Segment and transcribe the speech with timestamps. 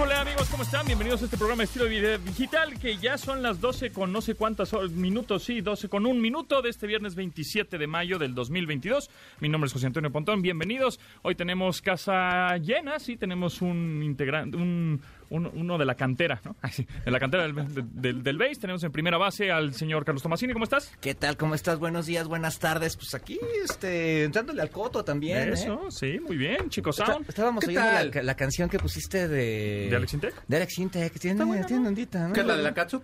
[0.00, 0.48] Hola amigos?
[0.48, 0.86] ¿Cómo están?
[0.86, 4.12] Bienvenidos a este programa de estilo de vida digital que ya son las 12 con
[4.12, 8.18] no sé cuántas minutos, sí, 12 con un minuto de este viernes 27 de mayo
[8.18, 9.10] del 2022.
[9.40, 11.00] Mi nombre es José Antonio Pontón, bienvenidos.
[11.22, 16.56] Hoy tenemos casa llena, sí, tenemos un integrante, un, un- uno de la cantera, ¿no?
[16.62, 18.56] Ay, sí, de la cantera del, del, del, del BASE.
[18.60, 20.92] Tenemos en primera base al señor Carlos Tomasini, ¿cómo estás?
[21.00, 21.36] ¿Qué tal?
[21.36, 21.78] ¿Cómo estás?
[21.78, 22.96] Buenos días, buenas tardes.
[22.96, 25.48] Pues aquí, este, entrándole al coto también.
[25.48, 25.52] ¿eh?
[25.52, 26.98] Eso, sí, muy bien, chicos.
[26.98, 28.10] Está- estábamos ¿Qué oyendo tal?
[28.14, 29.88] la, la canción que pusiste de...
[29.90, 30.34] ¿De Alex Intec?
[30.46, 31.18] De Alex Intec.
[31.18, 32.32] Tiene, tiene ondita, ¿no?
[32.34, 33.02] ¿Qué es la de la catsup?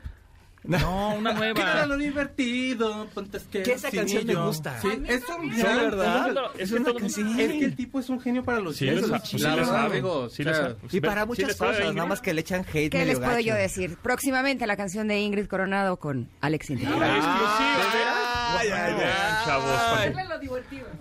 [0.65, 1.87] No, una nueva.
[1.87, 4.81] lo divertido, ponte que Que esa canción me gusta.
[4.81, 6.35] Sí, es un Sí, ¿verdad?
[6.55, 7.39] Es Es que una canción.
[7.39, 10.03] Es que el tipo es un genio para los sa- sí verdad, sabe.
[10.91, 13.41] Y para muchas cosas, nada más que le echan hate ¿Qué les puedo gacho.
[13.49, 13.97] yo decir?
[14.03, 16.71] Próximamente la canción de Ingrid Coronado con Alex.
[16.71, 17.07] Exclusiva.
[18.57, 19.45] Ay, ay, Vean, ay.
[19.45, 20.13] chavos, para,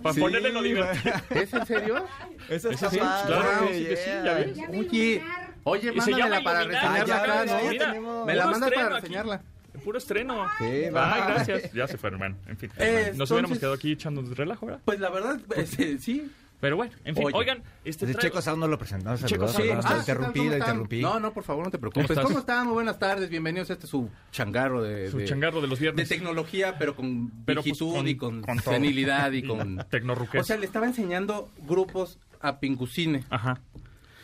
[0.02, 1.14] para Sí, ponerle lo divertido.
[1.30, 2.04] ¿Es en serio?
[2.48, 4.24] Eso Ese está sí, padre, claro, sí que sí, yeah.
[4.24, 4.58] ya ves.
[4.68, 5.22] Oye,
[5.64, 6.60] oye, mándamela para.
[6.60, 7.62] Ah, reseñarla ya acá, ves, ¿no?
[7.62, 8.26] ya Mira, tenemos.
[8.26, 8.94] Me la estreno para aquí.
[9.02, 9.42] reseñarla.
[9.84, 10.46] Puro estreno.
[10.58, 11.14] Sí, va.
[11.14, 11.72] Ay, gracias.
[11.72, 12.70] Ya se fueron, bueno, en fin.
[12.78, 14.80] Eh, Nos hubiéramos quedado aquí echando relajo, ¿verdad?
[14.84, 16.30] Pues la verdad, este, sí.
[16.60, 17.24] Pero bueno, en fin.
[17.26, 17.36] Oye.
[17.36, 19.22] Oigan, este De traigo- Checo Sound no lo presentamos.
[19.24, 21.02] Checo saludos, ah, interrumpí.
[21.02, 22.18] No, no, por favor, no te preocupes.
[22.18, 22.64] ¿Cómo están?
[22.64, 23.28] Muy buenas tardes.
[23.28, 26.08] Bienvenidos a este su changarro de, Su de- changarro de los de viernes.
[26.08, 29.84] tecnología, pero con Pero, pues, con- y con, con senilidad y con...
[29.90, 30.40] tecnorruquez.
[30.40, 33.24] O sea, le estaba enseñando grupos a Pingucine.
[33.28, 33.60] Ajá.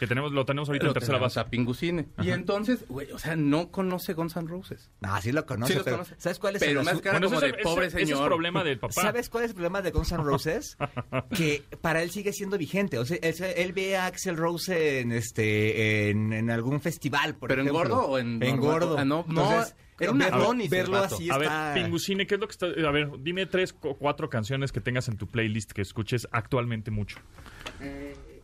[0.01, 1.39] Que tenemos, lo tenemos ahorita Lo en tercera base.
[1.41, 2.09] a Pingucine.
[2.23, 4.91] Y entonces, güey, o sea, no conoce Guns N' Roses.
[5.03, 6.15] Ah, sí lo conoce, Sí pero conoce.
[6.17, 7.03] ¿sabes cuál es Pero el más asunto?
[7.05, 8.27] cara Bueno, como ese, de ese- pobre ese es señor.
[8.27, 8.95] problema del papá.
[8.95, 10.79] ¿Sabes cuál es el problema de Guns N' Roses?
[11.37, 12.99] que para él sigue siendo vigente.
[12.99, 17.51] O sea, él, él ve a Axel Rose en este en, en algún festival, por
[17.51, 18.97] ¿Pero en gordo o en En gordo.
[18.99, 21.75] Ah, no, no, Entonces, era un verlo, verlo así A está...
[21.75, 22.67] ver, Pingucine, ¿qué es lo que está...?
[22.69, 26.91] A ver, dime tres o cuatro canciones que tengas en tu playlist que escuches actualmente
[26.91, 27.19] mucho.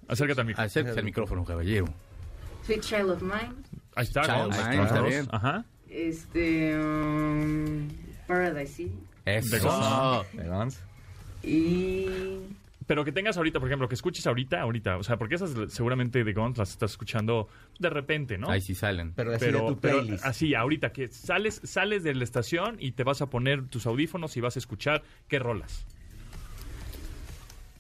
[0.09, 0.62] Acércate al micro.
[0.62, 1.87] Acérquese al micrófono, caballero.
[2.65, 3.55] Sweet Child of Mine.
[3.94, 5.28] Ahí está, Child Mine, Guns está bien.
[5.31, 5.65] Ajá.
[5.89, 6.78] Este.
[6.78, 7.89] um,
[8.27, 8.99] Paradise City.
[9.25, 9.56] Eso.
[9.56, 10.49] De Guns.
[10.49, 10.81] Guns.
[11.43, 12.06] Y.
[12.87, 14.97] Pero que tengas ahorita, por ejemplo, que escuches ahorita, ahorita.
[14.97, 17.49] O sea, porque esas seguramente de Guns las estás escuchando
[17.81, 18.49] de repente, ¿no?
[18.49, 19.12] Ahí sí salen.
[19.15, 22.93] Pero así de pero, tu pero así, ahorita que sales, sales de la estación y
[22.93, 25.84] te vas a poner tus audífonos y vas a escuchar qué rolas.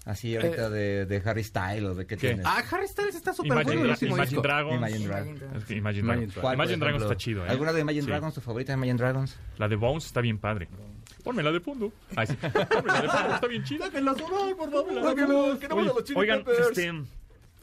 [0.06, 2.28] Así ahorita de, de Harry Styles o de qué, ¿Qué?
[2.28, 2.46] tienes.
[2.46, 4.42] Ah, Harry Styles está súper bueno el último Imagine disco.
[4.42, 4.76] Dragons.
[4.78, 5.42] Imagine Dragons.
[5.42, 6.06] Es que Imagine Imagine Dragons.
[6.06, 6.34] Dragons.
[6.34, 7.48] ¿Cuál, por Imagine Dragons está chido, ¿eh?
[7.50, 8.08] ¿Alguna de Imagine Sí.
[8.08, 9.36] Dragons, tu favorita de Imagine Dragons?
[9.58, 10.68] La de Bones está bien padre.
[11.24, 11.92] Ponme la de fondo.
[12.14, 12.36] Ay, sí.
[12.36, 13.90] Ponme la de fondo, está bien chida.
[13.90, 14.86] por favor.
[14.88, 16.92] Oye, oigan, este,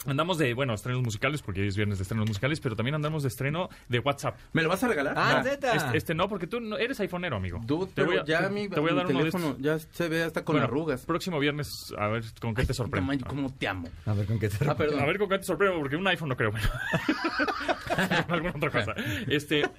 [0.06, 3.24] andamos de, bueno, estrenos musicales, porque hoy es viernes de estrenos musicales, pero también andamos
[3.24, 4.38] de estreno de WhatsApp.
[4.54, 5.14] ¿Me lo vas a regalar?
[5.18, 5.74] Ah, No, neta.
[5.76, 7.60] Este, este no, porque tú no, eres iPhoneero, amigo.
[7.66, 9.32] Dude, te pero voy a, ya te- mi, te voy a dar mi uno de
[9.32, 9.62] teléfono estos.
[9.64, 11.06] ya se ve hasta con Bueno, arrugas.
[11.06, 13.14] Próximo viernes, a ver con qué te sorprende.
[13.14, 13.88] Ay, cómo te amo.
[14.06, 15.00] A ver con qué te Ah, perdón.
[15.02, 16.52] A ver con qué te sorprende, porque un iPhone no creo.
[16.52, 16.68] Bueno.
[18.28, 18.94] Alguna otra cosa.
[19.28, 19.64] Este,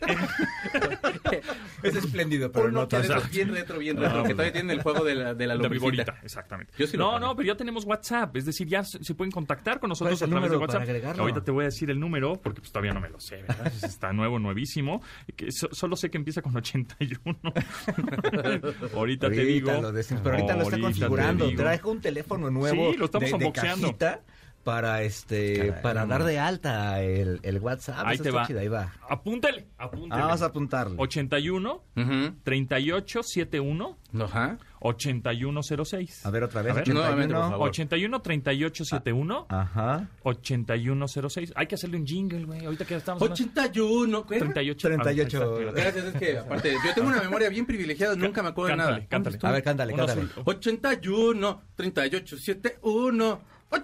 [1.82, 5.04] Es espléndido, pero Uno no esos bien retro, bien retro, que todavía tiene el juego
[5.04, 5.84] de la, de la lombricita.
[5.84, 6.72] bolita, exactamente.
[6.78, 8.36] Yo sí lo no, no, pero ya tenemos WhatsApp.
[8.36, 11.20] Es decir, ya se, se pueden contactar con nosotros ¿Cuál es a través de WhatsApp.
[11.20, 13.72] Ahorita te voy a decir el número, porque pues todavía no me lo sé, ¿verdad?
[13.82, 15.02] Está nuevo, nuevísimo.
[15.36, 17.38] Que so- solo sé que empieza con 81.
[18.94, 19.72] ahorita, te digo.
[19.80, 21.54] lo decimos, pero ahorita lo está Ahorita configurando.
[21.54, 24.22] Trajo un teléfono nuevo Sí, lo estamos de, de cajita
[24.64, 25.82] para este Caray.
[25.82, 28.04] para dar de alta el, el WhatsApp.
[28.06, 28.46] Ahí Eso te va.
[28.46, 28.92] chido, ahí va.
[29.08, 30.22] Apúntale, apúntale.
[30.22, 30.96] Ah, vamos a apuntarlo.
[31.00, 32.34] 81 Ujú.
[32.42, 34.58] 38 71 Ajá.
[34.80, 36.24] 8106.
[36.26, 36.72] A ver otra vez.
[36.72, 37.00] A ver, 81.
[37.00, 37.68] nuevamente, por favor.
[37.68, 40.08] 81 38 71 Ajá.
[40.22, 41.52] 8106.
[41.56, 42.64] Hay que hacerle un jingle, güey.
[42.64, 43.22] Ahorita que estamos.
[43.22, 44.26] 81.
[44.26, 44.38] ¿qué?
[44.38, 44.88] 38.
[44.88, 45.54] 38.
[45.68, 45.72] Ah.
[45.74, 48.96] Gracias, es que aparte, yo tengo una memoria bien privilegiada, nunca me acuerdo de Cántale,
[48.96, 49.08] nada.
[49.08, 49.38] cántale.
[49.42, 50.28] A ver, cántale, Uno cántale.
[50.30, 50.42] azul.
[50.44, 52.36] 81 38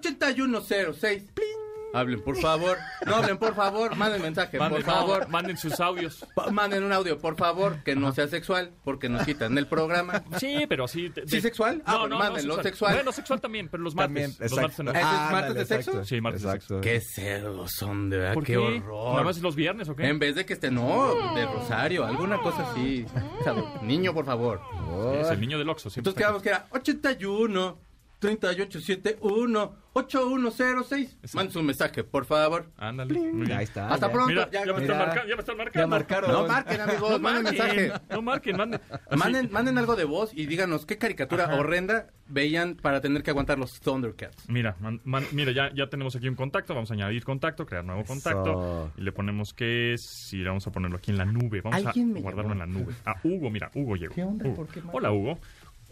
[0.02, 1.22] 71 8106.
[1.92, 2.78] Hablen, por favor.
[3.04, 3.96] No hablen, por favor.
[3.96, 5.22] Manden mensaje, Manden, por favor.
[5.22, 6.24] no, manden sus audios.
[6.52, 10.22] Manden un audio, por favor, que no sea sexual, porque nos quitan el programa.
[10.38, 11.08] Sí, pero sí.
[11.08, 11.82] de- ¿Sí de- sexual?
[11.84, 12.94] Ah, bueno, mándenlo, sexual.
[12.94, 14.06] Bueno, sexual también, pero los martes.
[14.06, 14.60] También, los exacto.
[14.62, 14.90] martes no.
[14.92, 15.84] ¿Ese es Ándale, martes de exacto.
[15.98, 16.04] sexo?
[16.04, 16.80] Sí, martes de Exacto.
[16.80, 18.34] Qué cerdos son, de verdad.
[18.34, 18.58] ¿Por qué, qué?
[18.58, 19.10] horror.
[19.14, 20.06] ¿Nada más los viernes o qué?
[20.06, 23.04] En vez de que esté, no, de Rosario, alguna cosa así.
[23.40, 23.52] O sea,
[23.82, 24.60] niño, por favor.
[25.20, 25.90] Es el niño del Oxxo.
[25.90, 27.78] siempre Entonces quedamos que era 81
[28.20, 31.18] 3871 8106.
[31.34, 32.66] Manden su mensaje, por favor.
[32.76, 33.12] Ándale.
[33.12, 33.50] bien.
[33.52, 33.88] Ahí está.
[33.92, 34.12] Hasta ya.
[34.12, 34.28] pronto.
[34.28, 35.80] Mira, ya, ya, me están ya me están marcando.
[35.80, 36.30] Ya marcaron.
[36.32, 37.92] No marquen, amigos, No manden mensaje.
[38.10, 38.80] no marquen, manden.
[39.16, 43.58] Manden, manden algo de voz y díganos qué caricatura horrenda veían para tener que aguantar
[43.58, 44.48] los Thundercats.
[44.48, 45.00] Mira, man-
[45.32, 49.00] mira ya, ya tenemos aquí un contacto, vamos a añadir contacto, crear nuevo contacto y
[49.02, 49.96] le ponemos que
[50.32, 52.94] le vamos a ponerlo aquí en la nube, vamos a guardarlo en la nube.
[53.04, 54.14] Ah, Hugo, mira, Hugo llegó.
[54.14, 54.44] ¿Qué onda?
[54.46, 54.54] Hugo.
[54.56, 55.38] ¿Por qué, Hola, Hugo.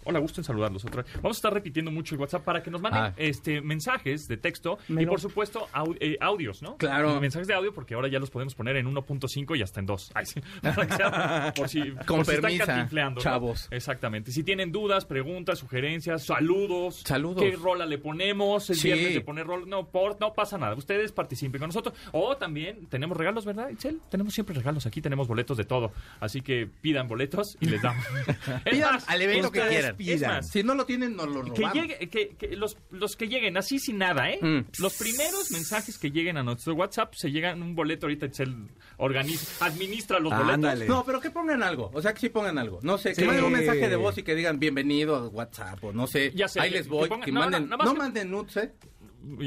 [0.08, 1.12] Hola, gusto en saludarlos otra vez.
[1.16, 3.12] Vamos a estar repitiendo mucho el WhatsApp para que nos manden Ah.
[3.18, 6.78] este mensajes de texto y por supuesto au- eh, audios, ¿no?
[6.78, 7.20] Claro.
[7.20, 10.10] Mensajes de audio porque ahora ya los podemos poner en 1.5 y hasta en 2.
[10.14, 10.40] Ay, sí.
[10.96, 13.22] Sea- por si, Con por si están permisa, cantinfleando, ¿no?
[13.22, 13.68] chavos.
[13.70, 14.32] Exactamente.
[14.32, 17.02] Si tienen dudas, preguntas, sugerencias, saludos.
[17.04, 17.42] Saludos.
[17.44, 18.70] ¿Qué rola le ponemos?
[18.70, 18.88] El Sí.
[18.88, 19.66] viernes de poner rola.
[19.66, 20.74] No, por, no pasa nada.
[20.74, 21.94] Ustedes participen con nosotros.
[22.12, 24.00] O también tenemos regalos, ¿verdad, Itzel?
[24.10, 24.86] Tenemos siempre regalos.
[24.86, 25.92] Aquí tenemos boletos de todo.
[26.20, 28.02] Así que pidan boletos y les damos.
[28.64, 29.96] es Pidan más, al evento que quieran.
[29.98, 30.30] Es Pidan.
[30.36, 31.74] más, Si no lo tienen, nos lo que robamos.
[31.74, 34.38] llegue, que, que los, los que lleguen así sin nada, ¿eh?
[34.40, 34.66] Mm.
[34.80, 38.68] Los primeros mensajes que lleguen a nuestro WhatsApp se llegan un boleto ahorita Itzel
[38.98, 40.54] organiza, administra los boletos.
[40.54, 40.86] Ándale.
[40.86, 41.90] No, pero que pongan algo.
[41.92, 42.78] O sea, que sí pongan algo.
[42.82, 43.24] No sé, que Sí.
[43.24, 46.32] manden un mensaje de voz y que digan bienvenido a WhatsApp o no sé.
[46.34, 47.04] Ya sé, Ahí que- les voy.
[47.04, 48.72] que pongan- Que no, no, manden, no, más que- manden nudes, ¿eh?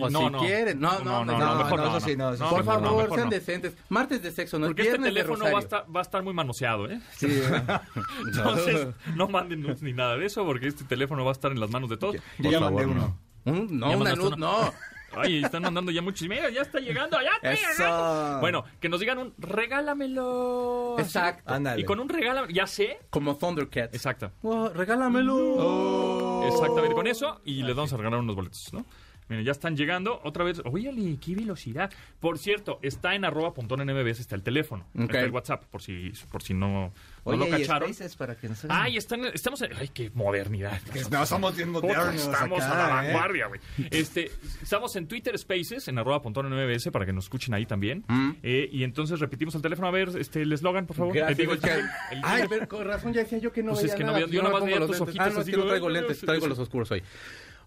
[0.01, 0.79] O si quieren.
[0.79, 2.50] No, no, no, no, mejor no, no, eso sí, no, eso.
[2.50, 3.35] Por mejor no, favor, mejor sean no.
[3.35, 3.77] decentes.
[3.89, 6.23] Martes de sexo, no es Porque este de teléfono va a, estar, va a estar
[6.23, 7.00] muy manoseado, ¿eh?
[7.12, 7.41] Sí.
[8.25, 11.59] Entonces, no manden nudes ni nada de eso, porque este teléfono va a estar en
[11.59, 12.18] las manos de todos.
[12.38, 13.18] Yo ya mandé uno.
[13.45, 14.71] Un- no, una nud, no.
[15.13, 16.27] Ay, están mandando ya muchos.
[16.27, 17.83] Mira, ya está llegando, ya está Eso.
[17.83, 18.39] llegando.
[18.39, 20.95] Bueno, que nos digan un regálamelo.
[21.00, 21.53] Exacto.
[21.53, 21.81] Ándale.
[21.81, 23.00] Y con un regálamelo, ya sé.
[23.09, 23.94] Como Thundercats.
[23.94, 24.31] Exacto.
[24.41, 26.44] Oh, regálamelo.
[26.47, 28.85] Exactamente con eso y les vamos a regalar unos boletos, ¿no?
[29.29, 30.19] Miren, ya están llegando.
[30.25, 30.91] Otra vez, oye,
[31.23, 31.89] qué velocidad.
[32.19, 34.85] Por cierto, está en arroba puntón MBS, está el teléfono.
[34.94, 35.01] Ok.
[35.03, 37.94] Está el WhatsApp, por si, por si no, no Oye, lo ¿y cacharon.
[37.94, 39.71] Spaces para que nos Ay, están, estamos en...
[39.77, 40.81] Ay, qué modernidad.
[41.12, 43.07] No, somos bien modernos Estamos acá, a la ¿eh?
[43.13, 43.62] vanguardia, güey.
[43.89, 44.31] Este,
[44.62, 48.03] estamos en Twitter Spaces, en arroba puntón MBS, para que nos escuchen ahí también.
[48.44, 49.88] Eh, y entonces repetimos el teléfono.
[49.88, 51.13] A ver, este, el eslogan, por favor.
[51.15, 51.79] Gracias, Eh, digo, el- Oscar.
[52.12, 54.07] el- Ay, pero con razón ya decía yo que no Pues es veía que no
[54.12, 54.19] nada.
[54.25, 55.01] veía- yo nada me más veía tus lentes.
[55.01, 56.50] ojitos Ah, no, es así que no traigo "Ay, lentes, no, traigo sí".
[56.50, 57.03] los oscuros hoy.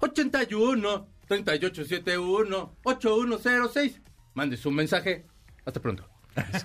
[0.00, 4.00] 81 3871 8106.
[4.35, 5.26] Mande su mensaje.
[5.65, 6.09] Hasta pronto.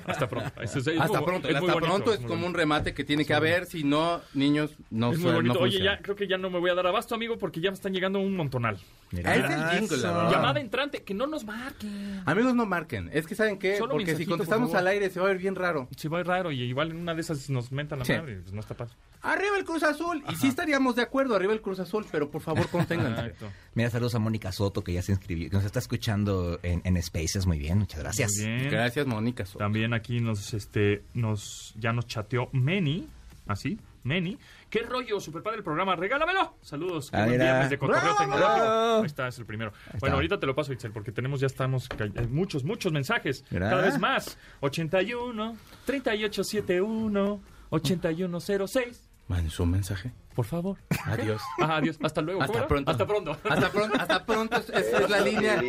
[0.06, 0.50] Hasta pronto.
[0.62, 1.48] Es- es- es hasta muy- pronto.
[1.48, 3.66] hasta bonito, pronto es como un remate que tiene que haber.
[3.68, 5.54] Si no, niños, no Es muy bonito.
[5.54, 7.70] no Oye, ya creo que ya no me voy a dar abasto, amigo, porque ya
[7.70, 8.80] me están llegando un montonal.
[9.26, 10.32] Ah, es el jingle, la verdad.
[10.32, 12.22] Llamada entrante, que no nos marquen.
[12.26, 13.10] Amigos, no marquen.
[13.12, 13.78] Es que ¿saben qué?
[13.78, 15.88] Solo Porque si por contestamos al aire se va a ver bien raro.
[15.98, 18.14] Si va raro y igual en una de esas nos mentan la Sí.
[18.14, 18.94] madre, pues no está padre.
[19.22, 20.24] Arriba el Cruz Azul.
[20.30, 23.34] Y sí estaríamos de acuerdo, arriba el Cruz Azul, pero por favor conténganse.
[23.74, 27.02] Mira, saludos a Mónica Soto, que ya se inscribió, que nos está escuchando en, en
[27.02, 27.46] Spaces.
[27.46, 28.32] Muy bien, muchas gracias.
[28.38, 28.70] Muy bien.
[28.70, 29.46] Gracias, Mónica.
[29.46, 29.60] Soto.
[29.60, 33.08] También aquí nos, este, nos, ya nos chateó Meni,
[33.48, 34.38] así, Meni.
[34.70, 35.96] ¿Qué rollo, super padre el programa?
[35.96, 36.56] ¡Regálamelo!
[36.62, 39.00] Saludos, Ah, buen viernes de cotorreo tecnológico.
[39.00, 39.74] Ahí está, es el primero.
[40.00, 43.44] Bueno, ahorita te lo paso, Itzel, porque tenemos, ya estamos, eh, muchos, muchos mensajes.
[43.50, 44.38] Cada vez más.
[44.60, 45.56] 81,
[45.86, 49.10] 3871, 8106.
[49.28, 50.12] Mande su mensaje.
[50.40, 50.78] Por favor.
[51.06, 51.42] Adiós.
[51.60, 51.98] Ah, adiós.
[52.02, 52.42] Hasta luego.
[52.42, 52.90] Hasta pronto.
[52.90, 53.32] Hasta pronto.
[53.44, 54.00] Hasta pronto.
[54.00, 54.56] Hasta pronto.
[54.56, 55.62] es- Esa es la línea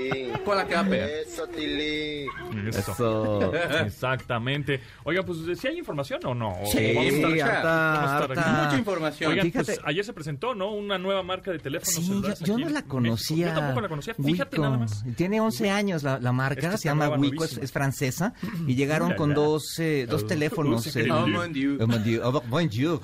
[0.44, 1.08] con la que va a pegar.
[1.08, 2.26] Eso, Tilly.
[2.68, 2.92] Eso.
[2.92, 3.52] Eso.
[3.84, 4.80] Exactamente.
[5.02, 6.50] Oiga, pues, ¿sí hay información o no?
[6.62, 8.52] ¿O Sí, vamos a estar- harta, vamos a estar harta.
[8.52, 8.64] aquí?
[8.66, 9.30] Mucha información.
[9.32, 10.70] Oigan, Fíjate- pues ayer se presentó, ¿no?
[10.72, 13.48] Una nueva marca de teléfonos Sí, yo, celulares yo aquí no la conocía.
[13.48, 14.14] Yo tampoco la conocía.
[14.14, 14.62] Fíjate Wico.
[14.62, 15.04] nada más.
[15.16, 18.34] Tiene 11 años la, la marca, Es que se llama Wico, es, es francesa.
[18.68, 19.46] Y llegaron con Ulala.
[19.48, 20.86] dos, eh, dos teléfonos.
[20.94, 21.76] eh, oh, mon Dieu.
[21.80, 22.20] oh, mon Dieu.
[22.24, 23.00] Oh, mon Dieu.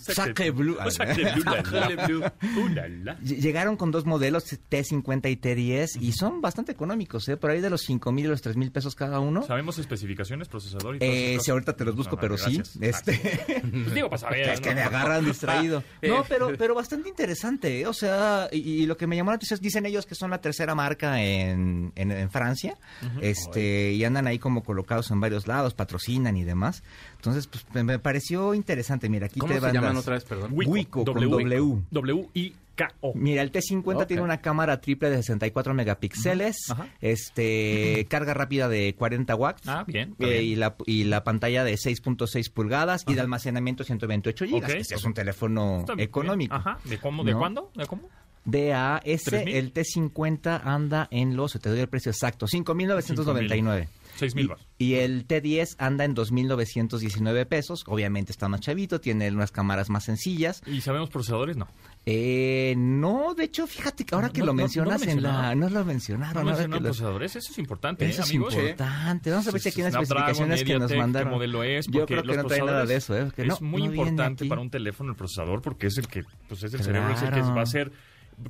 [0.00, 0.50] Sacre.
[0.50, 0.60] Oh.
[0.60, 3.18] Uh, la, la.
[3.20, 7.36] Ll- Llegaron con dos modelos, T50 y T10, y son bastante económicos, ¿eh?
[7.36, 9.42] Por ahí de los 5 mil y los 3 mil pesos cada uno.
[9.42, 12.60] ¿Sabemos especificaciones, procesador y todo Eh, si ahorita te los busco, No, pero sí.
[12.80, 13.20] Este,
[13.60, 14.48] Pues digo, para saber.
[14.50, 14.76] es que ¿no?
[14.76, 15.82] me agarran distraído.
[16.02, 17.86] No, pero, pero bastante interesante, ¿eh?
[17.86, 20.30] O sea, y, y lo que me llamó la atención es, dicen ellos que son
[20.30, 22.76] la tercera marca en, en, en Francia,
[23.20, 26.82] este, y andan ahí como colocados en varios lados, patrocinan y demás.
[27.24, 29.08] Entonces, pues me, pareció interesante.
[29.08, 30.50] Mira, aquí ¿Cómo te se van llaman otra vez, perdón?
[30.52, 31.82] Wico, con W.
[31.90, 33.12] W-I-K-O.
[33.14, 34.06] Mira, el T50 Ok.
[34.06, 36.88] tiene una cámara triple de 64 megapíxeles, Ajá.
[37.00, 39.66] este, carga rápida de 40 watts.
[39.68, 40.14] Ah, bien.
[40.18, 40.42] eh, bien.
[40.44, 44.70] y, la, y la pantalla de 6.6 pulgadas y de almacenamiento 128 gigas.
[44.70, 44.76] Ok.
[44.76, 46.08] Este es un teléfono Está bien.
[46.08, 46.54] económico.
[46.54, 46.78] Ajá.
[46.84, 47.24] ¿De cómo?
[47.24, 47.38] ¿De ¿No?
[47.38, 47.70] cuándo?
[47.74, 48.08] ¿De cómo?
[48.46, 49.56] DAS, 3,000.
[49.56, 53.88] el T50 anda en los, te doy el precio exacto, 5.999.
[54.16, 54.66] 6,000 Y- baros.
[54.76, 57.84] Y el T10 anda en 2.919 pesos.
[57.86, 60.62] Obviamente está más chavito, tiene unas cámaras más sencillas.
[60.66, 61.56] ¿Y sabemos procesadores?
[61.56, 61.68] No.
[62.06, 65.22] Eh, no, de hecho, fíjate que ahora No, que no, lo no, no mencionas en
[65.22, 65.30] la...
[65.30, 65.60] mencionaron.
[65.60, 66.34] No lo mencionaron.
[66.34, 67.36] ¿No ahora mencionan que lo- procesadores?
[67.36, 68.54] Eso es importante, Eso ¿eh, es amigos?
[68.54, 69.30] importante.
[69.30, 71.28] Vamos a ver si aquí en las especificaciones que nos mandaron.
[71.30, 71.86] ¿Qué modelo es?
[71.86, 73.16] Yo creo que los no trae nada de eso.
[73.16, 73.28] ¿eh?
[73.36, 76.82] Es muy importante para un teléfono el procesador porque es el que, pues es el
[76.82, 77.92] cerebro, es el que va a ser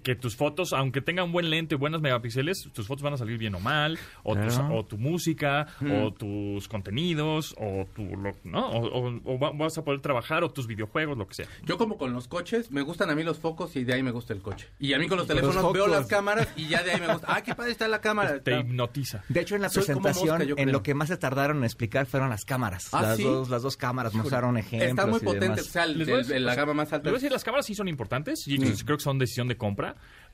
[0.03, 3.55] que tus fotos, aunque tengan buen lente, buenas megapíxeles, tus fotos van a salir bien
[3.55, 5.67] o mal, o, tus- o tu música,
[6.03, 8.69] o tus contenidos, o tu, lo- ¿no?
[8.71, 11.47] O, o- o va- vas a poder trabajar, o tus videojuegos, lo que sea.
[11.64, 14.11] Yo como con los coches, me gustan a mí los focos y de ahí me
[14.11, 14.69] gusta el coche.
[14.79, 17.09] Y a mí con los Los teléfonos veo las cámaras y ya de ahí me
[17.12, 17.26] gusta.
[17.31, 18.41] ¡Ah, qué padre está la cámara!
[18.43, 19.25] Te hipnotiza.
[19.29, 22.07] De hecho, en la Soy presentación, mosca, en lo que más se tardaron en explicar
[22.07, 22.88] fueron las cámaras.
[22.93, 23.23] ¿Ah, las, sí?
[23.25, 24.91] dos, las dos cámaras mostraron ejemplos.
[24.91, 27.05] Está muy y potente, o sea, el- el- la gama más alta.
[27.05, 29.57] Les voy a decir, las cámaras sí son importantes, y creo que son decisión de
[29.57, 29.74] compra,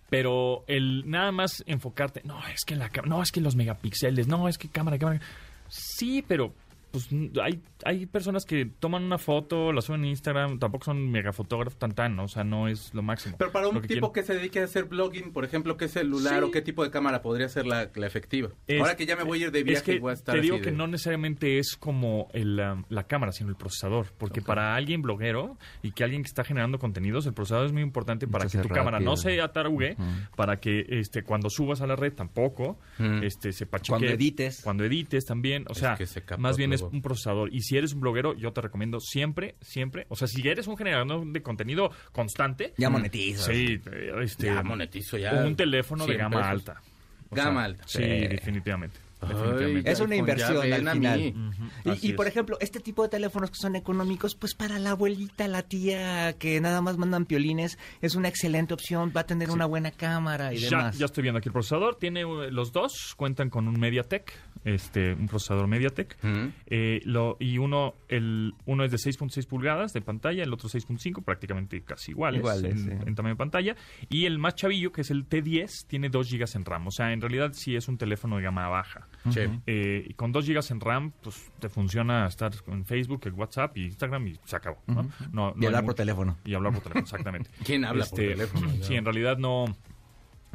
[0.08, 4.48] pero el nada más enfocarte, no, es que la no, es que los megapíxeles, no,
[4.48, 5.20] es que cámara, cámara.
[5.68, 6.52] Sí, pero
[6.90, 7.08] pues
[7.42, 11.92] hay, hay personas que toman una foto, la suben en Instagram, tampoco son megafotógrafos tan
[11.92, 12.24] tan, ¿no?
[12.24, 13.36] o sea, no es lo máximo.
[13.38, 15.88] Pero para un que tipo quieren- que se dedique a hacer blogging, por ejemplo, ¿qué
[15.88, 16.44] celular Sí.
[16.48, 18.50] o qué tipo de cámara podría ser la, la efectiva?
[18.66, 20.14] Es- Ahora que ya me voy a ir de viaje es que y voy a
[20.14, 23.56] estar te digo así que no necesariamente es como el, um, la cámara, sino el
[23.56, 24.06] procesador.
[24.18, 27.82] Porque para alguien bloguero y que alguien que está generando contenidos, el procesador es muy
[27.82, 29.96] importante para Mucho que tu cámara no se atarugue,
[30.36, 32.78] para que este cuando subas a la red tampoco,
[33.22, 33.90] este se pacheque.
[33.90, 34.60] Cuando edites.
[34.62, 35.64] Cuando edites también.
[35.68, 37.52] O Es sea, que se capta más bien es un procesador.
[37.52, 40.06] Y si eres un bloguero, yo te recomiendo siempre, siempre.
[40.08, 42.74] O sea, si eres un generador de contenido constante.
[42.78, 43.46] Ya monetizas.
[43.46, 45.44] Sí, eh, este, Ya monetizo, ya.
[45.44, 46.50] Un teléfono de 100 gama pesos.
[46.50, 46.82] alta.
[47.30, 47.84] O Gama sea, alta.
[47.86, 48.26] Sí, Sí.
[48.28, 48.98] definitivamente.
[49.22, 49.90] Ay, definitivamente.
[49.90, 51.20] Es una inversión al final.
[51.20, 55.46] Y, y, por ejemplo, este tipo de teléfonos que son económicos, pues para la abuelita,
[55.48, 59.66] la tía que nada más mandan piolines, es una excelente opción, va a tener una
[59.66, 60.98] buena cámara y Ya, demás.
[60.98, 61.96] ya estoy viendo aquí el procesador.
[61.96, 64.32] Tiene eh, los dos, cuentan con un MediaTek,
[64.64, 66.16] este, un procesador MediaTek.
[66.66, 71.22] Eh, lo, y uno, el, uno es de 6.6 pulgadas de pantalla, el otro 6.5,
[71.24, 72.90] prácticamente casi iguales, Iguales, en, sí.
[73.06, 73.76] en tamaño de pantalla.
[74.08, 76.86] Y el más chavillo, que es el T10, tiene 2 GB en RAM.
[76.86, 79.08] O sea, en realidad sí es un teléfono de gama baja.
[79.28, 79.40] Sí.
[79.66, 83.76] Eh, y con 2 GB en RAM, pues te funciona estar en Facebook, en WhatsApp
[83.76, 84.78] y Instagram y se acabó.
[84.86, 85.02] ¿no?
[85.32, 86.38] No- no y hablar por teléfono.
[86.44, 87.50] Y hablar por teléfono, exactamente.
[87.64, 88.70] ¿Quién habla por Este, teléfono?
[88.82, 89.66] Sí, en realidad no.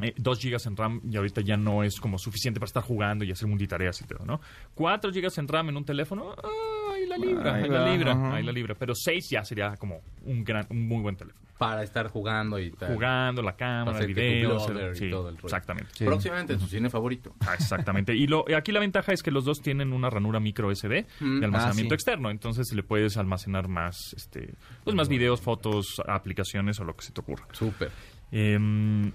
[0.00, 3.24] eh, 2 GB en RAM y ahorita ya no es como suficiente para estar jugando
[3.24, 4.40] y hacer multitareas y todo, ¿no?
[4.74, 8.34] 4 GB en RAM en un teléfono, ah, ahí la libra, Ahí ahí la libra,
[8.34, 8.74] ahí la libra.
[8.74, 11.45] Pero 6 ya sería como un gran, un muy buen teléfono.
[11.58, 12.92] Para estar jugando y tal.
[12.94, 15.46] Jugando, la cámara, blogger hacer- y sí, todo el rollo.
[15.46, 15.90] exactamente.
[15.94, 16.04] Sí.
[16.04, 17.34] Próximamente en su cine favorito.
[17.46, 18.14] Ah, Exactamente.
[18.14, 21.06] Y lo, y aquí la ventaja es que los dos tienen una ranura micro SD
[21.20, 21.38] Mm.
[21.40, 22.02] de almacenamiento Ah, sí.
[22.02, 22.30] externo.
[22.30, 27.12] Entonces le puedes almacenar más, este, pues más videos, fotos, aplicaciones o lo que se
[27.12, 27.46] te ocurra.
[27.52, 27.90] Súper.
[28.32, 28.58] Eh,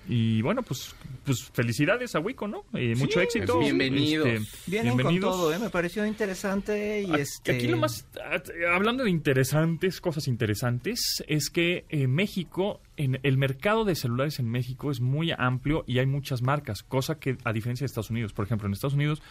[0.07, 2.63] y bueno, pues, pues felicidades a Wico, ¿no?
[2.73, 3.59] Eh, mucho éxito.
[3.59, 4.27] bienvenidos.
[4.67, 5.59] Vienen con todo, ¿eh?
[5.59, 7.55] me pareció interesante y Aquí- este...
[7.55, 8.07] Aquí lo más,
[8.73, 14.49] hablando de interesantes, cosas interesantes, es que eh, México, en el mercado de celulares en
[14.49, 18.31] México es muy amplio y hay muchas marcas, cosa que a diferencia de Estados Unidos,
[18.33, 19.21] por ejemplo, en Estados Unidos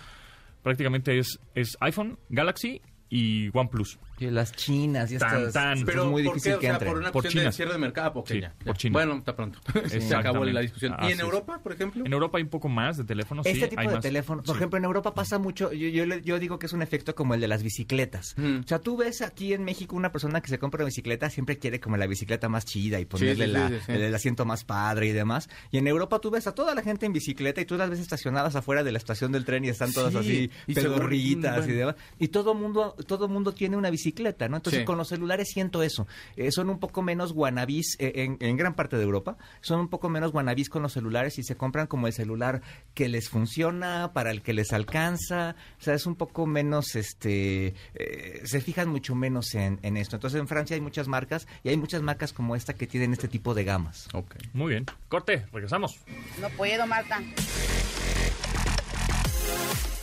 [0.63, 3.99] prácticamente es, es iPhone, Galaxy y OnePlus.
[4.21, 5.53] Y las chinas y estas...
[5.53, 5.73] tan.
[5.75, 6.57] esto Pero es muy ¿por difícil qué?
[6.57, 6.91] O que sea, entren.
[6.93, 7.53] por una Por cuestión de China.
[7.53, 8.77] cierre de mercado, porque Sí, ya, por.
[8.77, 8.93] China.
[8.93, 9.59] Bueno, está pronto.
[9.89, 10.93] Se acabó la discusión.
[10.93, 11.25] ¿Y Así en es.
[11.25, 12.05] Europa, por ejemplo?
[12.07, 14.03] En Europa hay un poco más de teléfonos, Este sí, tipo hay de más.
[14.03, 14.59] teléfono, por Sí.
[14.59, 17.35] ejemplo, en Europa pasa mucho, yo, yo, le- yo digo que es un efecto como
[17.35, 18.35] el de las bicicletas.
[18.37, 18.61] Mm.
[18.65, 21.59] O sea, tú ves aquí en México una persona que se compra una bicicleta, siempre
[21.59, 23.93] quiere como la bicicleta más chida y ponerle sí, la- sí, sí.
[23.93, 25.49] El, el asiento más padre y demás.
[25.71, 28.01] Y en Europa tú ves a toda la gente en bicicleta y tú las ves
[28.01, 31.61] estacionadas afuera de la estación del tren y están todas Sí, así y pedorritas y
[31.73, 31.79] bueno.
[31.79, 31.97] demás.
[32.19, 34.57] Y todo mundo, todo mundo tiene una bicicleta, ¿no?
[34.57, 34.85] Entonces Sí.
[34.85, 36.07] con los celulares siento eso.
[36.37, 39.37] Eh, son un poco menos guanabís eh, en, en gran parte de Europa.
[39.61, 42.61] Son un poco menos guanabís con los celulares y se compran como el celular
[42.95, 45.55] que les funciona, para el que les alcanza.
[45.79, 50.17] O sea, es un poco menos, este, eh, se fijan mucho menos en, en esto.
[50.17, 53.29] Entonces en Francia hay muchas marcas y hay muchas marcas como esta que tienen este
[53.29, 54.09] tipo de gamas.
[54.13, 54.35] Ok.
[54.53, 54.87] Muy bien.
[55.09, 56.01] Corte, regresamos.
[56.41, 57.21] No puedo, Marta.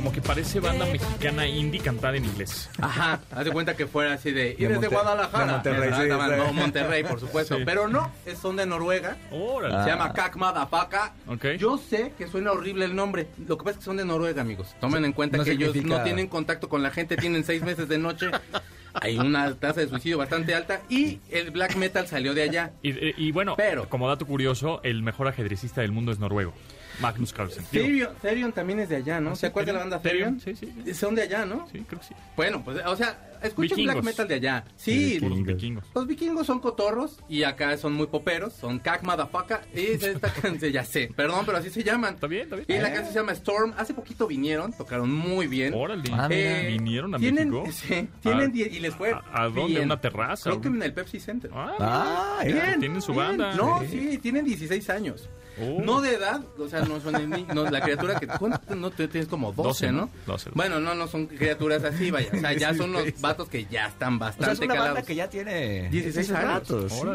[0.00, 2.70] Como que parece banda mexicana indie cantada en inglés.
[2.80, 4.56] Ajá, haz de cuenta que fuera así de...
[4.58, 5.44] Y De Guadalajara.
[5.44, 6.08] de Monterrey, sí.
[6.38, 7.58] No, Monterrey, por supuesto.
[7.58, 7.64] Sí.
[7.66, 9.18] Pero no, son de Noruega.
[9.30, 9.74] Órale.
[9.76, 9.84] Ah.
[9.84, 11.12] Se llama Kak Madafaka.
[11.26, 11.44] Ok.
[11.58, 13.26] Yo sé que suena horrible el nombre.
[13.46, 14.74] Lo que pasa es que son de Noruega, amigos.
[14.80, 17.86] Tomen en cuenta no que ellos no tienen contacto con la gente, tienen seis meses
[17.86, 18.30] de noche.
[18.94, 22.72] Hay una tasa de suicidio bastante alta y el black metal salió de allá.
[22.82, 26.54] Y, y- y bueno, Pero- como dato curioso, el mejor ajedrecista del mundo es noruego.
[27.00, 27.64] Magnus Carlsen.
[27.70, 29.36] Therion, Therion también es de allá, ¿no?
[29.36, 30.40] ¿Se acuerdan de la banda Therion?
[30.40, 30.94] Sí, sí, sí.
[30.94, 31.68] Son de allá, ¿no?
[31.70, 32.14] Sí, creo que sí.
[32.36, 33.94] Bueno, pues, o sea, escuchen Vikingos.
[33.94, 34.64] black metal de allá.
[34.76, 35.54] Sí, Por los vikingos.
[35.62, 35.84] vikingos.
[35.94, 39.62] Los vikingos son cotorros y acá son muy poperos, son Kak Madafaka.
[39.74, 42.14] Y es esta canción, ya sé, perdón, pero así se llaman.
[42.14, 42.66] Está bien, está bien.
[42.68, 43.74] Y la canción se llama Storm.
[43.76, 45.74] Hace poquito vinieron, tocaron muy bien.
[45.74, 46.10] Órale.
[46.12, 46.28] Ah.
[46.30, 47.70] Eh, ¿Vinieron a tienen, México?
[47.90, 49.12] Sí, tienen ¿A- die- y les fue.
[49.12, 49.66] a- a dónde?
[49.66, 49.84] bien.
[49.84, 50.50] ¿Una terraza?
[50.50, 51.50] Creo que en el Pepsi Center.
[51.54, 53.26] Ah, Ah, mira, bien, tienen su Bien.
[53.38, 53.54] banda.
[53.54, 54.10] No, Sí.
[54.12, 55.28] sí, tienen 16 años.
[55.60, 55.82] Oh.
[55.82, 58.74] No de edad, o sea, no son ni- no, la criatura que ¿cuánto?
[58.74, 59.98] no tienes como 12, 12, ¿no?
[60.02, 60.10] ¿no?
[60.26, 60.50] 12.
[60.54, 62.28] Bueno, no, no son criaturas así, vaya.
[62.32, 64.84] O sea, ya son los vatos que ya están O sea, bastante es una banda
[64.88, 65.06] calados.
[65.06, 66.68] que ya tiene 16 esos años.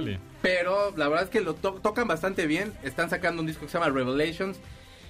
[0.06, 0.18] sí.
[0.42, 2.74] Pero la verdad es que lo to- tocan bastante bien.
[2.84, 4.58] Están sacando un disco que se llama Revelations.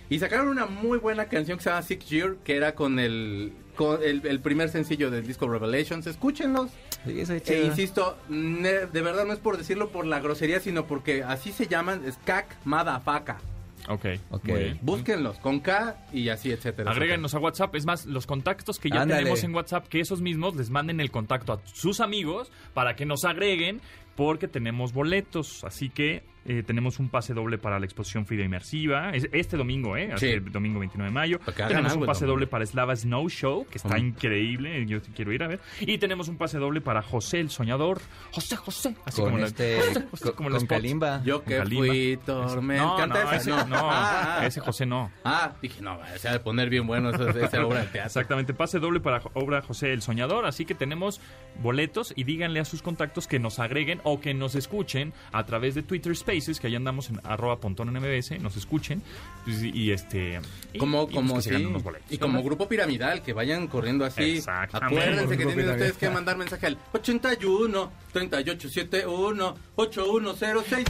[0.07, 3.53] Y sacaron una muy buena canción que se llama Six Year, que era con el,
[3.75, 6.05] con el, el primer sencillo del disco Revelations.
[6.05, 6.69] Escúchenlos.
[7.05, 10.85] Sí, eso es E insisto, de verdad no es por decirlo por la grosería, sino
[10.85, 13.38] porque así se llaman Skak Madafaka.
[13.38, 13.54] Ok.
[13.88, 14.06] Ok.
[14.44, 14.80] bien.
[14.82, 16.92] Búsquenlos con K y así, etcétera.
[16.92, 17.75] Agréguenos a WhatsApp.
[17.75, 19.20] Es más, los contactos que ya Ándale.
[19.20, 23.06] tenemos en WhatsApp, que esos mismos les manden el contacto a sus amigos para que
[23.06, 23.82] nos agreguen,
[24.15, 25.63] porque tenemos boletos.
[25.63, 29.10] Así que eh, tenemos un pase doble para la exposición Frida Inmersiva.
[29.12, 30.12] Es este domingo, ¿eh?
[30.17, 30.27] Sí.
[30.27, 31.39] El domingo 29 de mayo.
[31.55, 34.86] Tenemos un pase doble para Slava Snow Show, que está increíble.
[34.86, 35.60] Yo quiero ir a ver.
[35.81, 38.00] Y tenemos un pase doble para José el Soñador.
[38.31, 38.95] José, José.
[39.05, 40.67] Así Con como la- este, José, José, con, como el con.
[40.67, 41.22] Kalimba.
[41.25, 41.88] Yo que Kalimba.
[41.88, 43.07] fui tormenta.
[43.07, 43.65] No, no, ese, no.
[43.65, 44.45] no, Ah, ah.
[44.45, 45.12] ese José no.
[45.24, 48.05] Ah, dije, no, se ha de poner bien bueno esa, esa obra de teatro.
[48.05, 51.19] Exactamente, pase doble para obra José el Soñador, así que tenemos
[51.62, 55.75] boletos y díganle a sus contactos que nos agreguen o que nos escuchen a través
[55.75, 59.01] de Twitter Spaces, que ahí andamos en arroba pontón en MBS, nos escuchen
[59.43, 60.39] pues, y, este...
[60.71, 61.53] y- Como, y, pues, como sí.
[61.55, 61.83] unos.
[62.09, 64.41] Y como grupo piramidal, que vayan corriendo así.
[64.71, 70.85] Acuérdense que tienen ustedes que mandar mensaje al 81 3871 8106.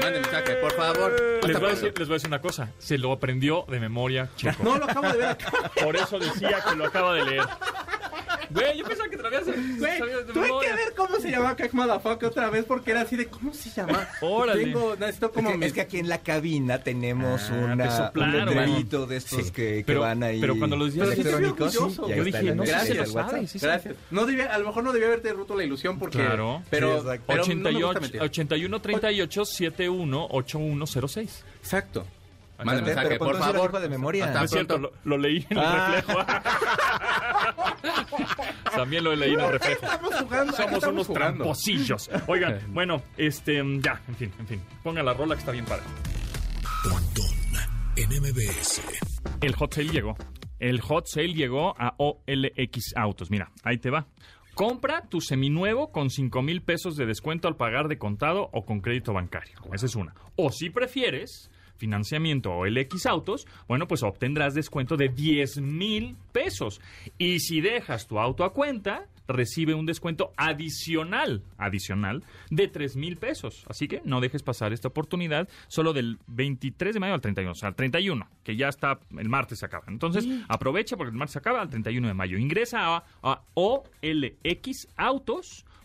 [0.00, 1.14] Manden mensaje, por favor.
[1.46, 4.28] Les voy, a decir, les voy a decir una cosa, se lo aprendió de memoria
[4.34, 4.64] Checo.
[4.64, 5.38] No, lo acabo de ver.
[5.84, 7.44] Por eso decía que lo acaba de leer.
[8.50, 9.98] Güey, yo pensaba que te lo habías Güey,
[10.32, 13.52] tuve que ver cómo se llama Kak Motherfucker otra vez porque era así de ¿cómo
[13.54, 14.08] se llama?
[14.20, 14.64] Órale.
[14.64, 17.90] Tengo, necesito Es como que, mis- es que aquí en la cabina tenemos Ah, una,
[17.90, 19.52] soplaron, un letrerito de estos Sí.
[19.52, 22.42] que, que Pero- van ahí pero cuando lo decías, Pero sí estoy electrónicos, Yo dije,
[22.54, 23.50] no sé enlace si lo sabes.
[23.50, 23.66] sí, sí.
[23.66, 23.94] Gracias.
[24.10, 26.62] No debía, a lo mejor no debía haberte roto la ilusión porque Claro.
[26.70, 27.24] pero, Sí, exacto.
[27.26, 28.22] pero no me gusta 88, mentir.
[28.22, 31.44] 81 38 71 8106.
[31.60, 32.06] Exacto.
[32.64, 33.80] Pero- mensaje, por favor.
[33.80, 34.26] de memoria.
[34.26, 35.94] Hasta No es cierto, lo, lo leí en el Ah.
[35.96, 36.20] reflejo.
[38.74, 39.84] También lo leí en el reflejo.
[39.86, 41.36] Estamos jugando, Somos estamos unos jugando.
[41.44, 42.10] tramposillos.
[42.26, 44.62] Oigan, bueno, este, ya, en fin, en fin.
[44.82, 45.84] Pongan la rola que está bien padre.
[46.82, 47.26] Pontón
[47.96, 48.82] en MBS.
[49.40, 50.16] El hot sale llegó.
[50.58, 53.30] El hot sale llegó a OLX Autos.
[53.30, 54.06] Mira, ahí te va.
[54.54, 58.80] Compra tu seminuevo con 5 mil pesos de descuento al pagar de contado o con
[58.80, 59.58] crédito bancario.
[59.72, 60.14] Esa es una.
[60.36, 66.80] O si prefieres financiamiento OLX Autos, bueno, pues obtendrás descuento de 10 mil pesos.
[67.18, 73.16] Y si dejas tu auto a cuenta, recibe un descuento adicional, adicional, de 3 mil
[73.16, 73.64] pesos.
[73.68, 77.54] Así que no dejes pasar esta oportunidad solo del 23 de mayo al 31, o
[77.54, 79.84] sea, al 31, que ya está, el martes se acaba.
[79.88, 82.38] Entonces, aprovecha porque el martes se acaba al 31 de mayo.
[82.38, 83.42] Ingresa a, a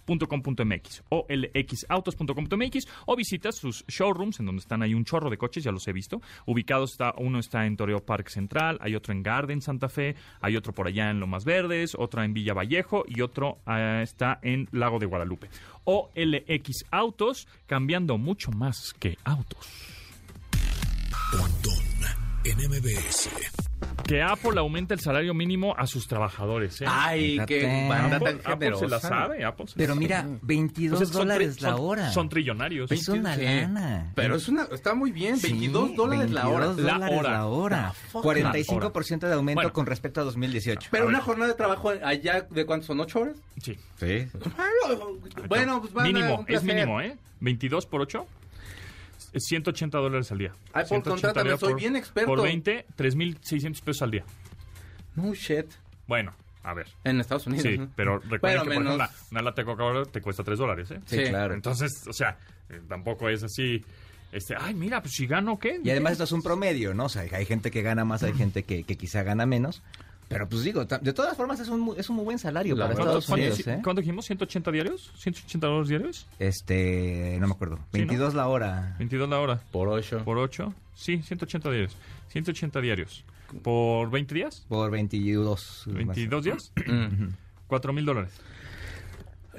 [0.08, 5.72] OLXautos.com.mx olxautos.com.mx o visita sus showrooms en donde están ahí un chorro de coches, ya
[5.72, 6.22] los he visto.
[6.46, 10.56] Ubicados está uno está en Toreo Park Central, hay otro en Garden Santa Fe, hay
[10.56, 14.68] otro por allá en Lomas Verdes, otro en Villa Vallejo y otro ah, está en
[14.72, 15.50] Lago de Guadalupe.
[15.84, 19.68] OLX Autos, cambiando mucho más que autos.
[22.44, 23.67] En MBS.
[24.08, 26.80] Que Apple aumenta el salario mínimo a sus trabajadores.
[26.82, 26.86] ¿eh?
[26.88, 27.88] Ay, qué Fíjate.
[27.90, 30.00] banda Apple, Apple se la sabe, Apple se la Pero sabe.
[30.00, 32.12] mira, 22 Pues es que son tri- dólares la son- hora.
[32.12, 32.92] Son trillonarios.
[32.92, 33.44] Es una Sí.
[33.44, 34.12] lana.
[34.16, 36.66] Pero es una, está muy bien, 22 Sí, dólares la hora.
[36.68, 37.32] 22 La dólares hora.
[37.32, 37.94] la hora.
[38.12, 38.24] fuck?
[38.24, 39.74] 45% de aumento Bueno.
[39.74, 40.88] con respecto a 2018.
[40.90, 43.00] Pero A una jornada de trabajo allá, ¿de cuántos son?
[43.00, 43.36] ¿8 horas?
[43.62, 43.78] Sí.
[43.98, 44.26] Sí.
[45.48, 47.18] Bueno, pues van a mínimo, un es mínimo, ¿eh?
[47.40, 48.47] 22 por 8 es
[49.40, 50.54] 180 dólares al día.
[50.74, 52.28] Ay, por 180 contrátame, día soy bien experto.
[52.28, 54.24] Por 20, 3.600 pesos al día.
[55.16, 55.66] No shit.
[56.08, 56.88] Bueno, a ver.
[57.04, 57.66] En Estados Unidos.
[57.68, 57.90] Sí, ¿no?
[57.96, 60.92] pero recuerden Pero que por ejemplo, una, una lata de Coca-Cola te cuesta 3 dólares,
[60.92, 61.00] ¿eh?
[61.06, 61.24] Sí, Sí.
[61.30, 61.54] claro.
[61.54, 62.38] Entonces, o sea,
[62.70, 63.84] eh, tampoco es así,
[64.32, 65.80] este, ay, mira, pues si gano, ¿qué?
[65.84, 67.06] Y además esto es un promedio, ¿no?
[67.06, 69.82] O sea, hay gente que gana más, hay gente que, que quizá gana menos.
[70.30, 72.86] Pero pues digo, de todas formas es un, mu- es un muy buen salario La
[72.86, 73.82] para verdad, ¿Cuánto, Estados cuánto- Unidos, ¿eh?
[73.84, 74.30] cuánto dijimos?
[74.30, 75.12] ¿180 diarios?
[75.24, 76.28] ¿180 dólares diarios?
[76.40, 77.78] Este, no me acuerdo.
[77.78, 78.08] Sí, ¿no?
[78.08, 78.96] 22 la hora.
[79.00, 79.62] 22 la hora.
[79.72, 80.24] Por 8.
[80.26, 80.74] ¿Por 8?
[80.96, 81.96] Sí, 180 diarios.
[82.30, 83.24] 180 diarios.
[83.64, 84.66] ¿Por 20 días?
[84.68, 85.84] Por 22.
[86.06, 86.18] más.
[86.18, 86.74] ¿22 días?
[87.68, 88.32] 4 mil dólares.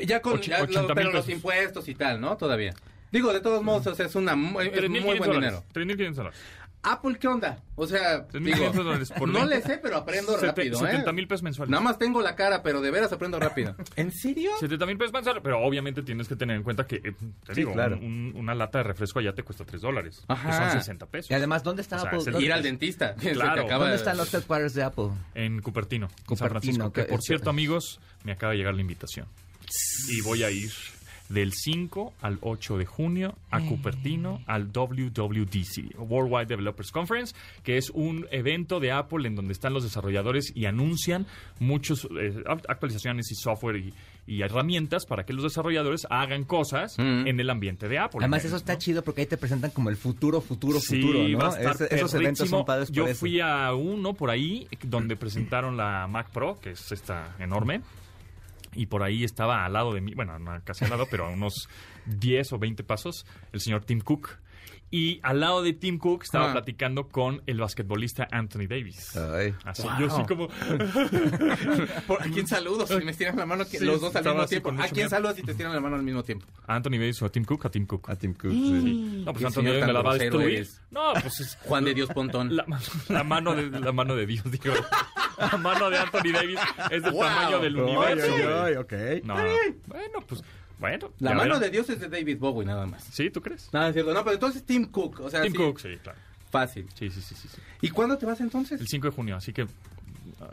[0.07, 2.37] Ya con ya lo- 80 pero mil los impuestos y tal, ¿no?
[2.37, 2.74] Todavía.
[3.11, 5.35] Digo, de todos modos, o sea, es, una, muy- es muy 3.500 buen dólares.
[5.35, 5.64] dinero.
[5.72, 6.38] 3.500 dólares.
[6.83, 7.62] Apple, ¿qué onda?
[7.75, 9.57] O sea, 3.500 digo, dólares por no 20.
[9.57, 11.12] le sé, pero aprendo Sete- rápido, 70 ¿eh?
[11.12, 11.71] mil pesos mensuales.
[11.71, 13.75] Nada más tengo la cara, pero de veras aprendo rápido.
[13.97, 14.53] ¿En serio?
[14.61, 17.12] 70 mil pesos mensuales, pero obviamente tienes que tener en cuenta que, eh,
[17.45, 17.97] te Sí, digo, claro.
[17.97, 20.25] un- un- una lata de refresco allá te cuesta 3 dólares.
[20.29, 20.51] Ajá.
[20.51, 21.31] Que son 60 pesos.
[21.31, 22.21] Y además, ¿dónde está O sea, Apple?
[22.21, 23.14] es el- ¿Dónde- Ir al dentista.
[23.21, 23.62] que Claro.
[23.64, 25.09] acaba ¿Dónde de- están los headquarters de Apple?
[25.35, 26.93] En Cupertino, en San Cupertino, Francisco.
[26.93, 29.27] Que que por es- cierto, amigos, me acaba de llegar la invitación.
[30.11, 30.71] Y voy a ir.
[31.29, 37.91] Del 5 al 8 de junio a Cupertino al WWDC, Worldwide Developers Conference, que es
[37.91, 41.27] un evento de Apple en donde están los desarrolladores y anuncian
[41.61, 42.07] muchas
[42.69, 43.95] actualizaciones y software y,
[44.27, 47.27] y herramientas para que los desarrolladores hagan cosas Mm.
[47.27, 48.19] en el ambiente de Apple.
[48.21, 48.79] Además, eso está ¿no?
[48.79, 51.38] chido porque ahí te presentan como el futuro, futuro, Sí, futuro, ¿no?
[51.38, 53.21] va a estar Ese- esos eventos son padres por Yo eso.
[53.21, 57.81] fui a uno por ahí donde presentaron la Mac Pro, que es esta enorme.
[58.74, 61.31] Y por ahí estaba al lado de mí, bueno, no casi al lado, pero a
[61.31, 61.68] unos
[62.07, 64.38] 10 o 20 pasos, el señor Tim Cook.
[64.90, 66.53] Y al lado de Tim Cook estaba Ah.
[66.53, 69.14] platicando con el basquetbolista Anthony Davis.
[69.16, 69.55] Ay.
[69.64, 69.92] Así, Wow.
[70.01, 70.48] yo así como...
[72.07, 72.88] ¿Por- ¿A quién saludos?
[72.88, 74.70] Si me estiran la mano, que Sí, los dos al mismo tiempo.
[74.79, 76.46] ¿A quién saludas si te estiran la mano al mismo tiempo?
[76.66, 77.66] ¿A Anthony Davis o a Tim Cook?
[77.66, 78.09] A Tim Cook.
[78.11, 78.81] A Tim Cook, Sí.
[78.83, 79.22] sí.
[79.24, 80.48] No, pues Anthony Davis me la va a destruir.
[80.57, 80.81] eres.
[80.90, 81.59] No, pues es...
[81.64, 82.57] Juan de Dios Pontón.
[82.57, 82.64] La,
[83.09, 84.74] la mano de la mano de Dios, digo.
[85.38, 86.59] La mano de Anthony Davis
[86.90, 87.22] es del Wow.
[87.24, 88.33] tamaño del Ay, universo.
[88.35, 88.55] ay, güey.
[88.55, 89.24] ay, ok.
[89.24, 89.35] No,
[89.87, 90.42] bueno, pues,
[90.79, 91.11] bueno.
[91.19, 91.61] La mano verán.
[91.61, 93.05] de Dios es de David Bowie, nada más.
[93.05, 93.69] ¿Sí, tú crees?
[93.73, 94.12] Nada, es cierto.
[94.14, 95.21] No, pero entonces Tim Cook.
[95.21, 96.19] O sea, Tim sí, Cook, sí, claro.
[96.51, 96.88] Fácil.
[96.95, 97.49] Sí, sí, sí, sí.
[97.49, 97.61] sí.
[97.83, 98.81] ¿Y cuándo te vas entonces?
[98.81, 99.67] El 5 de junio, así que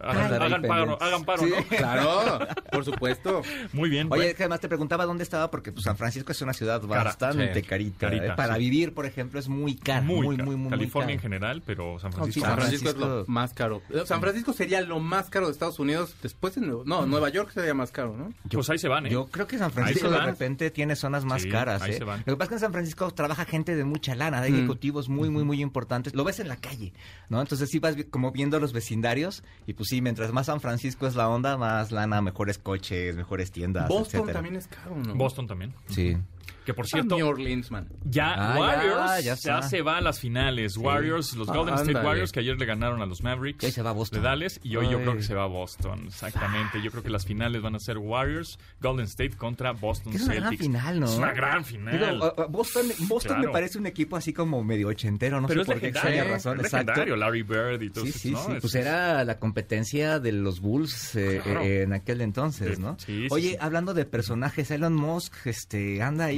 [0.02, 1.50] hagan, hagan paro, hagan paro, Sí.
[1.50, 1.66] ¿no?
[1.78, 2.40] Claro,
[2.72, 3.42] por supuesto.
[3.74, 4.08] Muy bien.
[4.12, 4.38] Oye, bueno.
[4.38, 7.54] que además te preguntaba dónde estaba porque pues, San Francisco es una ciudad Cara, bastante
[7.54, 7.62] sí.
[7.62, 8.08] carita.
[8.08, 8.34] Carita, ¿eh?
[8.36, 8.60] Para sí.
[8.62, 10.02] vivir, por ejemplo, es muy cara.
[10.02, 10.46] Muy, muy, caro.
[10.48, 12.42] muy, muy, California en general, pero San sí, Francisco.
[12.42, 13.82] San San Francisco, es lo más caro.
[14.06, 17.52] San Francisco sería lo más caro de Estados Unidos después de Nueva No, Nueva York
[17.54, 18.34] sería más caro, ¿no?
[18.50, 19.10] pues ahí se van, ¿eh?
[19.10, 21.82] Yo creo que San Francisco de repente tiene zonas más Sí, caras.
[21.82, 21.98] ahí ¿eh?
[21.98, 22.24] se van.
[22.26, 24.56] Lo que pasa es que en San Francisco trabaja gente de mucha lana, de Mm.
[24.56, 26.16] ejecutivos muy, muy, muy importantes.
[26.16, 26.94] Lo ves en la calle,
[27.30, 27.42] ¿no?
[27.42, 31.16] Entonces sí vas como viendo los vecindarios y pues sí, mientras más San Francisco es
[31.16, 34.34] la onda, más lana, mejores coches, mejores tiendas, Boston etcétera.
[34.34, 35.16] también es caro, ¿no?
[35.16, 35.74] Boston también.
[35.88, 36.18] Sí.
[36.66, 37.88] Que por Ah, cierto, New Orleans, man.
[38.04, 39.62] Ya, Ah, Warriors ya, ya, ya está.
[39.64, 40.78] se va a las finales.
[40.78, 42.08] Warriors, los Ah, Golden State ándale.
[42.08, 43.64] Warriors que ayer le ganaron a los Mavericks.
[43.64, 44.22] Ahí se va a Boston.
[44.22, 44.60] De Dallas.
[44.64, 46.06] Y hoy yo creo que se va a Boston.
[46.08, 46.82] Exactamente.
[46.82, 50.24] Yo creo que las finales van a ser Warriors, Golden State contra Boston Que es
[50.24, 50.64] una gran Celtics.
[50.66, 51.06] final, ¿no?
[51.06, 52.00] Es una gran final.
[52.20, 53.48] Digo, uh, uh, Boston, Boston Claro.
[53.50, 56.24] me parece un equipo así como medio ochentero, no Pero sé es por qué extraña
[56.24, 56.60] razón.
[56.60, 56.92] es Exacto.
[56.92, 57.16] legendario.
[57.16, 58.46] Larry Bird y todo Sí, eso, sí, ¿no?
[58.46, 58.52] sí.
[58.54, 61.62] Es- Pues era la competencia de los Bulls eh, Claro.
[61.62, 62.98] eh, en aquel entonces, ¿no?
[63.00, 63.58] sí, sí, Oye, sí.
[63.60, 66.35] hablando de personajes, Elon Musk este, anda ahí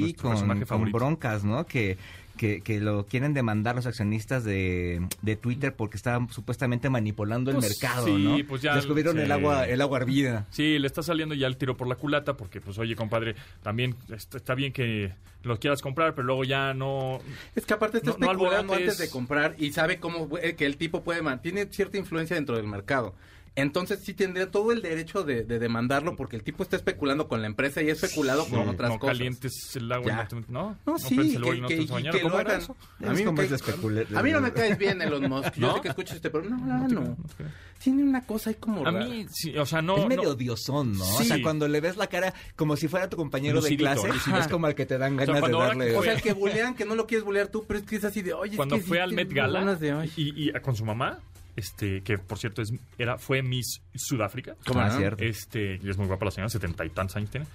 [0.67, 1.65] Con, broncas, ¿no?
[1.65, 1.97] Que,
[2.37, 7.57] que, que lo quieren demandar los accionistas de, de Twitter porque estaban supuestamente manipulando el
[7.57, 8.37] Pues, mercado, sí, ¿no?
[8.47, 9.23] pues ya- Descubrieron sí.
[9.23, 10.45] el agua el agua hervida.
[10.51, 13.95] Sí, le está saliendo ya el tiro por la culata porque, pues, oye, compadre, también
[14.09, 17.19] está, bien que lo quieras comprar, pero luego ya no...
[17.55, 20.77] Es que aparte está No- especulando antes de comprar y sabe cómo eh, que el
[20.77, 23.15] tipo puede man- tiene cierta influencia dentro del mercado.
[23.57, 27.41] Entonces sí tendría todo el derecho de, de demandarlo porque el tipo está especulando con
[27.41, 30.15] la empresa y ha especulado con otras no calientes calientes el agua Ya.
[30.15, 32.13] no, te- no, No, sí, que, que- te y bañar.
[32.13, 32.61] que ¿Cómo lo hagan.
[32.61, 32.75] eso?
[32.99, 33.13] Es me
[33.45, 35.55] es cae- a mí no me caes bien, Elon Musk.
[35.55, 35.75] Yo ¿No?
[35.75, 37.17] sé que escuchas este, pero no, no, no.
[37.83, 39.05] Tiene una cosa ahí como A rara.
[39.05, 39.97] mí, sí, o sea, no...
[39.97, 41.03] es medio no- odiosón, ¿no?
[41.15, 44.07] O sea, cuando le ves la cara como si fuera tu compañero Lucidito, de clase,
[44.07, 44.39] lucidito.
[44.39, 45.95] es como al que te dan ganas de darle...
[45.97, 48.03] O sea, el que bulean, que no lo quieres bulear tú, pero es que es
[48.03, 49.77] así de, oye, es cuando que fue sí al Met Gala
[50.15, 51.19] y con su mamá,
[51.57, 54.55] este, que por cierto es, era, fue Miss Sudáfrica.
[54.65, 54.97] ¿Cómo Ah, no?
[54.97, 55.23] cierto.
[55.23, 57.47] Este, y es muy guapa la señora, setenta y tantos años tiene.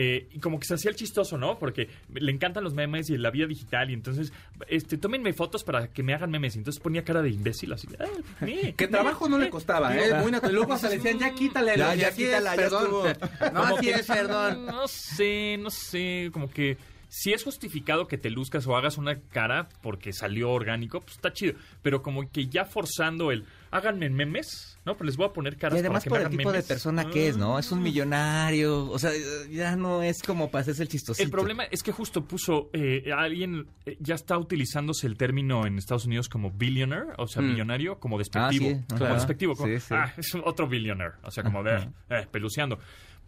[0.00, 1.58] Eh, y como que se hacía el chistoso, ¿no?
[1.58, 3.90] Porque le encantan los memes y la vida digital.
[3.90, 4.32] Y entonces,
[4.68, 6.54] este, tómenme fotos para que me hagan memes.
[6.54, 7.88] Y entonces ponía cara de imbécil, así.
[7.98, 8.04] "Ah,
[8.46, 10.14] eh, Que trabajo no le costaba, ¿eh?
[10.22, 10.54] Muy natural.
[10.54, 11.76] Luego hasta le decían, ya quítale.
[11.76, 13.16] Ya, ya así quítala, es, ya perdón.
[13.54, 14.66] No, así que- es, perdón.
[14.66, 16.76] No sé, no sé, como que
[17.08, 21.32] si es justificado que te luzcas o hagas una cara porque salió orgánico, pues está
[21.32, 21.54] chido.
[21.82, 24.96] Pero como que ya forzando el háganme memes, ¿no?
[24.96, 26.62] Pues les voy a poner caras Y además para que por me el tipo de
[26.62, 27.58] persona que es, ¿no?
[27.58, 27.82] Es un Ah.
[27.82, 29.10] millonario, o sea,
[29.50, 31.24] ya no es como para hacerse el chistosito.
[31.24, 35.78] El problema es que justo puso, eh, alguien eh, ya está utilizándose el término en
[35.78, 37.46] Estados Unidos como billionaire, o sea, Mm.
[37.52, 38.68] millonario, como despectivo.
[38.70, 39.94] Ah, sí, como despectivo, como, Sí, sí.
[39.94, 41.90] ah, es otro billionaire, o sea, como de, Ajá.
[42.10, 42.78] eh, peluceando.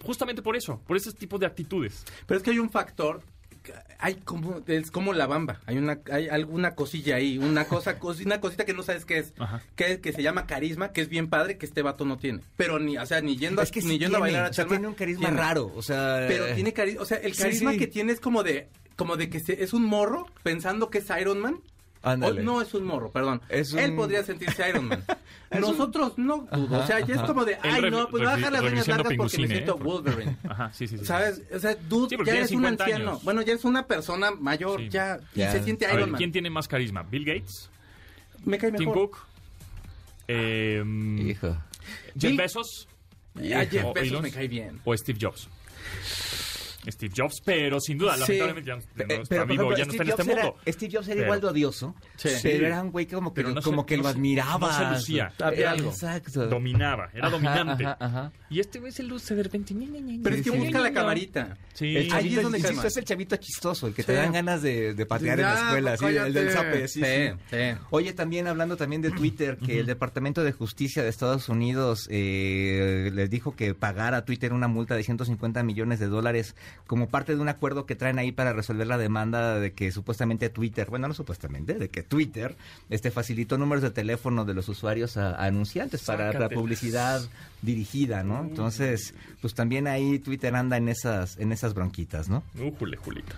[0.03, 2.05] Justamente por eso, por ese tipo de actitudes.
[2.27, 3.23] Pero es que hay un factor.
[3.99, 5.61] Hay como, es como la bamba.
[5.67, 7.37] Hay una, hay alguna cosilla ahí.
[7.39, 9.33] Una cosa, cos- una cosita que no sabes qué es.
[9.39, 9.63] Ajá.
[9.77, 12.41] Que, que se llama carisma, que es bien padre, que este vato no tiene.
[12.57, 14.49] Pero ni, o sea, ni yendo, a- es que ni sí yendo a bailar a
[14.49, 15.37] o sea, Chalma, tiene un carisma tiene.
[15.37, 16.25] raro, o sea...
[16.29, 17.79] Pero tiene carisma, o sea, el Sí, carisma sí.
[17.79, 21.07] que tiene es como de, como de que se- es un morro pensando que es
[21.21, 21.61] Iron Man.
[22.03, 22.41] Ándale.
[22.41, 23.43] O no es un morro, perdón.
[23.51, 25.05] Es un- Él podría sentirse Iron Man.
[25.51, 26.79] Es un- Nosotros no, dudo.
[26.79, 28.87] o sea, ya es como de, ay, re- no, pues voy a dejar las uñas
[28.89, 29.83] largas porque me siento ¿eh?
[29.83, 30.37] Wolverine.
[30.49, 31.05] Ajá, sí, sí, sí.
[31.05, 31.43] ¿Sabes?
[31.53, 33.11] O sea, dude, Sí, ya eres un 50 anciano.
[33.11, 33.25] años.
[33.25, 34.89] Bueno, ya eres una persona mayor, Sí.
[34.91, 36.19] ya, se siente A ver, Iron Man.
[36.19, 37.03] ¿quién tiene más carisma?
[37.03, 37.69] ¿Bill Gates?
[38.45, 39.11] Me cae ¿Tim mejor.
[39.11, 39.19] Cook?
[40.29, 40.85] Eh,
[41.27, 41.57] Hijo.
[42.15, 42.89] ¿Jeff Bill- Bezos?
[43.35, 44.23] Ya, Jeff ¿O Bezos Elon?
[44.23, 44.81] me cae bien.
[44.85, 45.49] ¿O Steve Jobs?
[46.87, 48.39] Steve Jobs, pero sin duda, Sí.
[48.39, 50.11] lamentablemente ya no, ya no está pero, por vivo, ejemplo, ya no está en Steve
[50.11, 50.61] este Jobs mundo.
[50.65, 52.29] era, Steve Jobs era Pero- igual de odioso, Sí.
[52.43, 54.59] pero era un güey que como que, no como se- que no lo admiraba.
[54.71, 55.33] no se lucía.
[55.41, 55.91] Había Eh, algo.
[55.91, 56.47] Exacto.
[56.47, 57.85] Dominaba, era Ajá, dominante.
[57.85, 58.33] ajá, ajá.
[58.49, 59.75] Y este güey se luce de repente.
[59.75, 61.57] ñe, ñe, Pero es que busca la camarita.
[61.75, 61.97] Sí.
[61.97, 62.89] El Ahí es donde insisto, calma.
[62.89, 65.97] es el chavito chistoso, el que te dan ganas de, de patear en la escuela,
[65.97, 67.39] sí, el del zape, sí, Sí, sí.
[67.51, 67.57] sí.
[67.91, 73.11] Oye, también hablando también de Twitter, que el Departamento de Justicia de Estados Unidos eh,
[73.15, 76.55] les dijo que pagara a Twitter una multa de 150 millones de dólares
[76.87, 80.49] como parte de un acuerdo que traen ahí para resolver la demanda de que supuestamente
[80.49, 82.57] Twitter, bueno, no supuestamente, de que Twitter
[82.89, 87.23] este facilitó números de teléfono de los usuarios a, a anunciantes para la publicidad
[87.63, 88.41] dirigida, ¿no?
[88.41, 92.43] Entonces, pues también ahí Twitter anda en esas en esas bronquitas, ¿no?
[92.59, 93.37] Újule, Julita.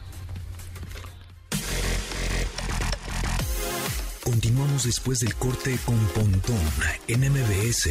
[4.25, 6.57] Continuamos después del corte con Pontón
[7.09, 7.91] en MBS.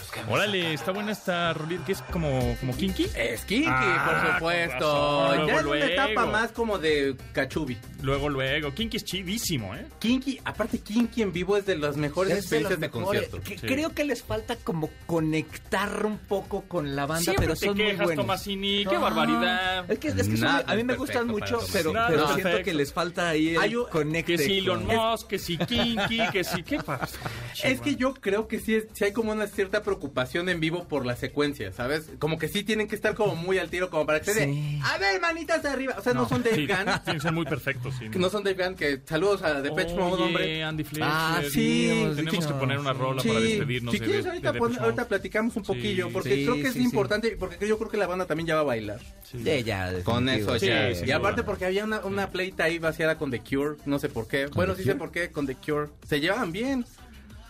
[0.29, 3.07] Órale, está buena esta rolita que es como, como kinky.
[3.15, 5.27] Es Kinky, Ah, por supuesto.
[5.31, 7.77] razón, ya es luego, una etapa más como de cachubi.
[8.01, 8.73] Luego, luego.
[8.73, 9.85] Kinky es chidísimo, ¿eh?
[9.99, 13.21] Kinky, aparte Kinky en vivo es de las mejores Es de los experiencias de, mejores.
[13.29, 13.49] concierto.
[13.49, 13.67] Que- Sí.
[13.67, 17.77] Creo que les falta como conectar un poco con la banda, Siempre pero te son
[17.77, 18.23] muy quejas, buenos.
[18.25, 18.85] Tomasini.
[18.85, 19.91] ¡Qué Ah, barbaridad!
[19.91, 22.63] Es que, es que son- a mí me gustan mucho, pero, siento perfecto.
[22.63, 24.35] que les falta ahí el Hay un- conecte.
[24.37, 26.63] Que si Elon Musk, que si Kinky, que si...
[26.63, 27.17] ¿Qué pasa?
[27.63, 30.00] Es que yo creo que sí, sí hay como una cierta preocupación
[30.49, 32.09] en vivo por la secuencia, ¿sabes?
[32.19, 34.79] Como que sí tienen que estar como muy al tiro como para que se Sí.
[34.83, 35.95] a ver, manitas de arriba.
[35.97, 36.77] O sea, no, son Dave Sí, Gunn.
[37.03, 38.09] tienen que ser muy perfectos, sí.
[38.09, 40.63] que No son Dave Gunn, que saludos a Depeche Mode, hombre.
[40.63, 41.07] Andy Fletcher.
[41.09, 42.47] Ah, sí, Tenemos dicho.
[42.47, 44.83] que poner una rola Sí, para despedirnos si de, quieres de- ahorita, de pon- Depeche
[44.85, 47.97] ahorita platicamos un Sí, poquillo, porque sí, creo que es importante, porque yo creo que
[47.97, 48.99] la banda también ya va a bailar.
[49.23, 49.39] Sí.
[49.43, 50.91] Sí, ya, Con eso Sí, ya.
[50.91, 54.27] y aparte porque había una, una pleita ahí vaciada con The Cure, no sé por
[54.27, 54.47] qué.
[54.47, 55.87] Bueno, sí sé por qué, con The Cure.
[56.07, 56.85] Se llevaban bien.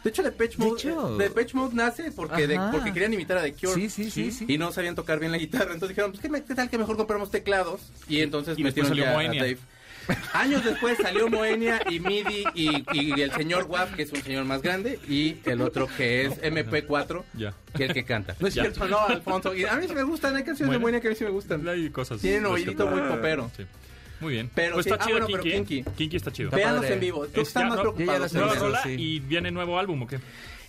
[0.04, 1.16] De hecho, Depeche De Mode, hecho.
[1.22, 3.74] eh, Depeche Mode nace porque, de- porque querían imitar a The Cure.
[3.76, 4.46] Sí, sí, sí, sí.
[4.48, 5.74] Y no sabían tocar bien la guitarra.
[5.74, 7.92] Entonces dijeron, pues, ¿qué, tal que mejor compramos teclados?
[8.08, 9.24] Y entonces Y metieron ya a.
[9.24, 9.58] Dave.
[10.34, 14.44] Años después salió Moenia y MIDI y, y el señor WAP, que es un señor
[14.46, 17.54] más grande, y el otro que es MP4, Ya.
[17.78, 18.36] que es el que canta.
[18.40, 18.64] No es Ya.
[18.64, 19.54] cierto, no, Alfonso.
[19.54, 20.80] Y a mí sí me gustan, hay canciones de.
[20.80, 21.66] Moenia que a mí sí me gustan.
[21.70, 22.20] Hay cosas.
[22.20, 23.52] Tienen oídito muy popero.
[23.56, 23.64] Sí.
[24.22, 24.50] Muy bien.
[24.56, 25.80] Pero pues sí, está ah, chido bueno, pero Kinky.
[25.80, 25.84] ¿eh?
[25.84, 25.92] Kinky.
[25.98, 26.52] Kinky está chido.
[26.52, 27.28] Véanos en vivo.
[27.28, 28.28] Tú Es estás ya, más no, preocupado.
[28.28, 28.90] ya Nueva rola sí.
[28.98, 30.20] y viene nuevo álbum, ¿o qué?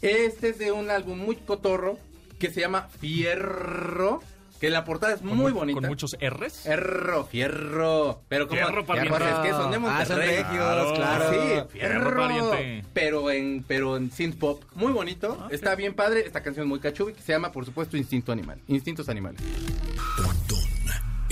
[0.01, 1.99] Este es de un álbum muy cotorro
[2.38, 4.21] que se llama Fierro,
[4.61, 5.81] que la portada es Con muy mu- bonita.
[5.81, 6.61] Con muchos R's.
[6.62, 8.21] Fierro, fierro.
[8.29, 9.15] Pero como Fierro, pariente.
[9.17, 10.07] es que son de Ah, Monterrey.
[10.07, 10.95] son regios, Claro.
[10.95, 11.31] claro.
[11.31, 12.85] Sí, Fierro, fierro, pariente.
[12.93, 16.69] pero en pero en synth pop, muy bonito, Ah, está bien padre, esta canción es
[16.69, 19.41] muy cachubi que se llama por supuesto Instinto Animal, Instintos Animales.
[20.17, 20.62] Pontón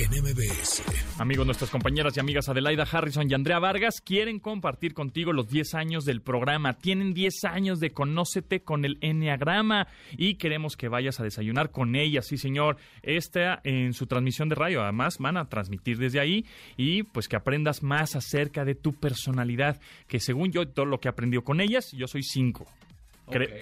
[0.00, 0.82] en MBS.
[1.18, 5.74] Amigos, nuestras compañeras y amigas Adelaida Harrison y Andrea Vargas quieren compartir contigo los 10
[5.74, 6.78] años del programa.
[6.78, 11.96] Tienen 10 años de Conócete con el Enneagrama y queremos que vayas a desayunar con
[11.96, 12.78] ellas, sí señor.
[13.02, 16.46] Esta en su transmisión de radio, además van a transmitir desde ahí
[16.78, 21.08] y pues que aprendas más acerca de tu personalidad, que según yo todo lo que
[21.08, 22.66] he aprendido con ellas, yo soy 5.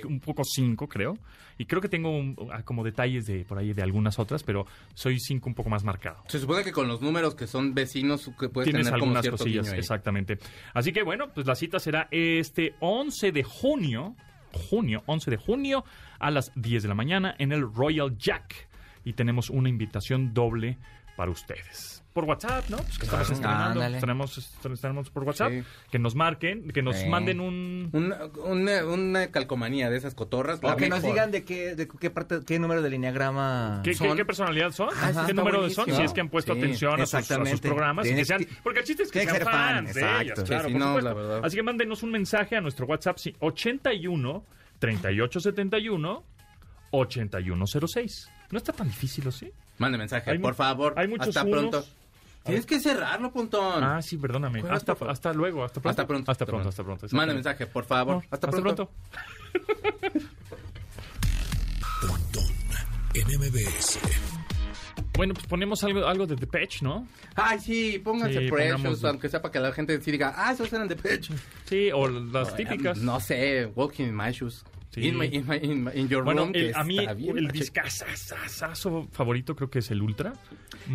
[0.06, 1.18] Un poco 5, creo.
[1.58, 4.66] Y creo que tengo un- ah, como detalles de por ahí de algunas otras, pero
[4.94, 6.22] soy 5 un poco más marcado.
[6.28, 9.72] Se supone que con los números que son vecinos que puedes Tienes tener algunas cosillas,
[9.72, 10.38] exactamente.
[10.74, 14.14] Así que bueno, pues la cita será este 11 de junio,
[14.52, 15.84] junio, 11 de junio
[16.20, 18.68] a las 10 de la mañana en el Royal Jack.
[19.04, 20.78] Y tenemos una invitación doble
[21.16, 22.04] para ustedes.
[22.18, 22.78] Por WhatsApp, ¿no?
[22.78, 23.80] Pues que estamos estrenando.
[23.80, 24.00] Ándale.
[24.00, 25.52] Tenemos, estrenamos por WhatsApp.
[25.52, 25.62] Sí.
[25.92, 27.06] Que nos marquen, que nos Sí.
[27.08, 27.90] manden un...
[27.92, 30.58] Una, una, una calcomanía de esas cotorras.
[30.60, 33.96] O que nos digan de qué, de qué parte, qué número del lineagrama ¿Qué, qué,
[33.98, 34.16] son.
[34.16, 34.88] qué personalidad son?
[34.88, 35.84] Ajá, ¿Qué número de son?
[35.84, 35.96] buenísimo.
[35.96, 38.04] Si es que han puesto Sí, atención a sus, a sus programas.
[38.08, 40.22] y que sean, que- porque el chiste es que sean fans de exacto.
[40.24, 41.08] ellas, Sí, claro, sí, por no, supuesto.
[41.08, 41.40] la verdad.
[41.44, 44.44] Así que mándenos un mensaje a nuestro WhatsApp, sí, 81
[44.80, 46.24] 3871
[46.90, 48.28] 8106.
[48.50, 49.52] No está tan difícil, ¿o sí?
[49.78, 50.94] Mande mensaje, Hay por favor.
[50.96, 51.60] hay muchos Hasta unos.
[51.70, 51.86] pronto.
[52.44, 53.84] Tienes que cerrarlo, Pontón.
[53.84, 54.60] Ah, sí, perdóname.
[54.70, 55.90] Hasta, hasta- hasta luego, hasta pronto.
[55.90, 56.30] Hasta pronto.
[56.30, 57.06] Hasta pronto, hasta pronto.
[57.12, 58.16] Manda mensaje, por favor.
[58.16, 58.90] No, hasta, pronto.
[62.00, 62.44] Pontón
[63.14, 63.98] en MBS.
[65.14, 67.06] Bueno, pues ponemos algo, algo de Depeche, ¿no?
[67.34, 70.52] Ay, sí, pónganse Sí, Precious, pongamos- aunque sea para que la gente sí diga, ah,
[70.52, 71.32] esos eran de Pitch.
[71.64, 72.98] Sí, o las típicas.
[72.98, 74.64] No sé, Walking in My Shoes.
[74.90, 75.02] Sí.
[75.06, 76.52] In, my, in, my- in my- in Your Bueno, Room.
[76.54, 80.32] el- a mí bien el discazazazo favorito creo que es el Ultra.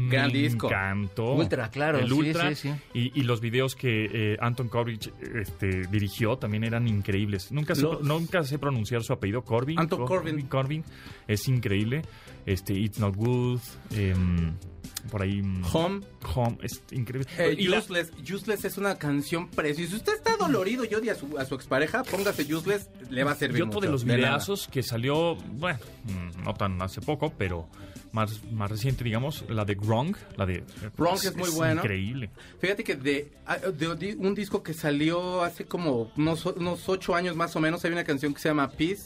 [0.10, 0.67] Gran Me disco.
[0.67, 1.34] encantó.
[1.34, 2.56] Ultra, claro, El sí, Ultra.
[2.56, 2.73] sí.
[2.93, 4.99] Y, y los videos que eh, Anton Corbijn
[5.36, 7.51] este, dirigió también eran increíbles.
[7.51, 9.43] Nunca sé, nunca sé pronunciar su apellido.
[9.43, 9.79] Corbin.
[9.79, 10.41] Anton Corbijn.
[10.47, 10.84] Corbin.
[11.27, 12.01] Es increíble.
[12.45, 13.60] este, It's Not Good,
[13.95, 14.53] em,
[15.12, 15.41] por ahí...
[15.41, 16.01] mm, Home.
[16.36, 17.29] Home, es increíble.
[17.38, 18.12] Eh, Y la- Useless.
[18.29, 19.91] Useless es una canción preciosa.
[19.91, 23.32] Si usted está dolorido y odia a su, a su expareja, póngase Useless, le va
[23.32, 23.83] a servir Y otro mucho.
[23.86, 25.80] De los videazos que salió, bueno,
[26.43, 27.67] no tan hace poco, pero
[28.12, 30.63] más, más reciente, digamos, la de Gronk, la de...
[30.98, 31.82] Gronk es muy bueno.
[31.82, 32.30] Increíble.
[32.60, 37.15] Fíjate que de, ah, de- de un disco que salió hace como unos, unos ocho
[37.15, 39.04] años más o menos, hay una canción que se llama Peace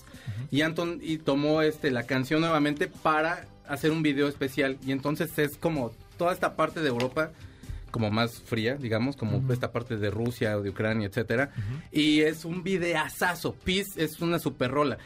[0.52, 5.38] y Anton y tomó este la canción nuevamente para hacer un video especial y entonces
[5.40, 7.32] es como toda esta parte de Europa
[7.97, 11.51] como más fría, digamos, como esta parte de Rusia o de Ucrania, etcétera,
[11.91, 13.53] y es un videazazo.
[13.53, 14.97] Peace es una super rola.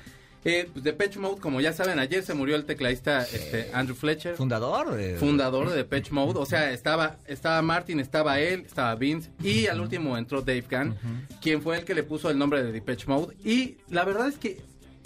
[0.43, 4.35] Eh, pues Depeche Mode, como ya saben, ayer se murió el tecladista este, Andrew Fletcher
[4.35, 4.95] Fundador.
[4.95, 6.39] de- fundador de Depeche Mode.
[6.39, 9.29] O sea, estaba, estaba Martin, estaba él, estaba Vince.
[9.43, 10.95] Y al último entró Dave Gunn,
[11.41, 13.35] quien fue el que le puso el nombre de Depeche Mode.
[13.45, 14.61] Y la verdad es que,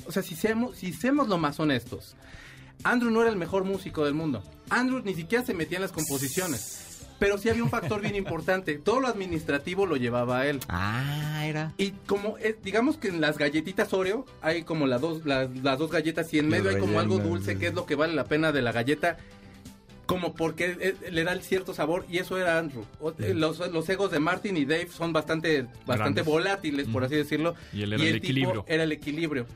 [0.07, 2.15] o sea, si seamos, si seamos lo más honestos,
[2.83, 4.41] Andrew no era el mejor músico del mundo.
[4.69, 6.84] Andrew ni siquiera se metía en las composiciones.
[7.17, 8.75] Pero sí había un factor bien importante.
[8.77, 10.59] Todo lo administrativo lo llevaba a él.
[10.67, 11.73] Ah, era.
[11.77, 15.79] Y como, eh, digamos que en las galletitas Oreo hay como las dos, las, las
[15.79, 18.25] dos galletas y en medio hay como algo dulce que es lo que vale la
[18.25, 19.17] pena de la galleta.
[20.05, 22.85] Como porque le da el cierto sabor y eso era Andrew.
[23.17, 26.25] Eh, Los, los egos de Martin y Dave son bastante, bastante Grandes.
[26.25, 27.55] volátiles, por así decirlo.
[27.73, 28.65] Y él era el tipo equilibrio.
[28.67, 29.47] era el equilibrio.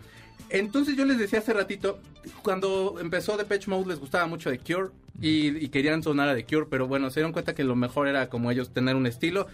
[0.49, 1.99] Entonces yo les decía hace ratito,
[2.41, 4.89] cuando empezó Depeche Mode les gustaba mucho The Cure
[5.21, 8.07] y, y querían sonar a The Cure, pero bueno, se dieron cuenta que lo mejor
[8.07, 9.47] era como ellos tener un estilo.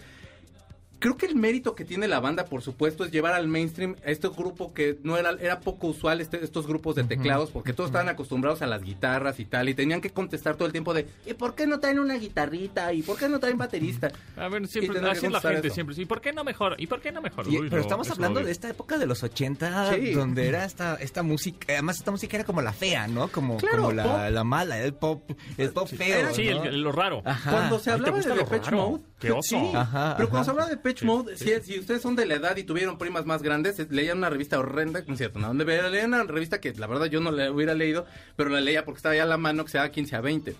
[0.98, 4.10] Creo que el mérito que tiene la banda, por supuesto, es llevar al mainstream a
[4.10, 7.88] este grupo que no era, era poco usual, este- estos grupos de teclados, porque todos
[7.88, 11.06] estaban acostumbrados a las guitarras y tal, y tenían que contestar todo el tiempo de,
[11.26, 12.92] ¿y por qué no traen una guitarrita?
[12.92, 14.10] ¿Y por qué no traen baterista?
[14.36, 15.74] A ver, Y siempre, así la gente eso.
[15.74, 15.94] siempre.
[15.98, 16.76] ¿Y por qué no mejor?
[16.78, 17.46] ¿Y por qué no mejor?
[17.48, 20.12] Y- Uy, pero no, estamos hablando de esta época de los 80, Sí.
[20.12, 23.28] donde era esta esta música, además esta música era como la fea, ¿no?
[23.28, 26.32] Como, Claro, como la, mala, el pop, el pop feo.
[26.34, 26.62] Sí, ¿no?
[26.62, 27.22] el- el- lo raro.
[27.24, 27.50] Ajá.
[27.50, 28.70] Cuando se Ay, ¿te hablaba de Depeche?
[28.70, 29.42] Mode, Qué oso.
[29.42, 32.34] sí, Ajá, pero cuando se hablaba de Depeche Mode, si, si ustedes son de la
[32.34, 36.14] edad y tuvieron primas más grandes, leían una revista horrenda, no es cierto, no, leían
[36.14, 39.14] una revista que la verdad yo no la hubiera leído, pero la leía porque estaba
[39.16, 40.54] ya a la mano que se daba 15 a 20.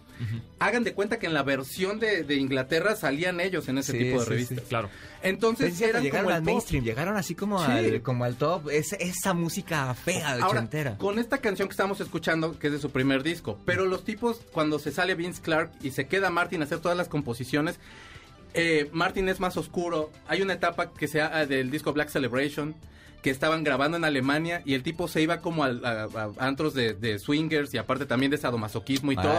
[0.59, 3.99] Hagan de cuenta que en la versión de, de Inglaterra salían ellos en ese Sí,
[3.99, 4.59] tipo de sí, revistas.
[4.59, 4.65] sí.
[4.69, 4.91] Claro.
[5.23, 8.71] Entonces Es cierto, eran llegaron como al mainstream, llegaron así como, al, como al top,
[8.71, 10.97] es- esa música fea, Ahora, ochentera.
[10.99, 14.41] con esta canción que estamos escuchando, que es de su primer disco, pero los tipos,
[14.53, 17.79] cuando se sale Vince Clark y se queda Martin a hacer todas las composiciones,
[18.57, 20.11] eh, Martin es más oscuro.
[20.27, 22.75] Hay una etapa que sea ah, del disco Black Celebration,
[23.23, 26.75] que estaban grabando en Alemania y el tipo se iba como al- a, a antros
[26.75, 29.33] de, de swingers y aparte también de sadomasoquismo y todo.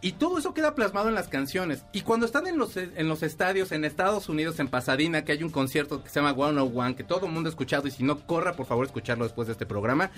[0.00, 1.82] Y todo eso queda plasmado en las canciones.
[1.92, 5.42] Y cuando están en los, en los estadios en Estados Unidos, en Pasadena, que hay
[5.42, 8.20] un concierto que se llama 101, que todo el mundo ha escuchado, y si no,
[8.24, 10.10] corra por favor a escucharlo después de este programa.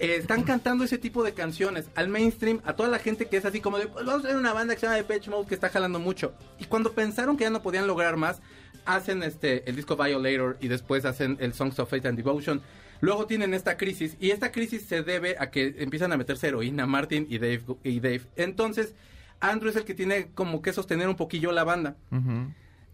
[0.00, 3.44] Eh, están cantando ese tipo de canciones al mainstream, a toda la gente que es
[3.44, 5.54] así como de, "Pues vamos a hacer una banda que se llama Depeche Mode que
[5.54, 6.34] está jalando mucho.
[6.58, 8.40] Y cuando pensaron que ya no podían lograr más,
[8.86, 12.60] hacen este el disco Violator y después hacen el Songs of Faith and Devotion.
[13.02, 16.86] Luego tienen esta crisis y esta crisis se debe a que empiezan a meterse heroína
[16.86, 18.22] Martin y Dave y Dave.
[18.36, 18.94] Entonces,
[19.40, 21.96] Andrew es el que tiene como que sostener un poquillo la banda.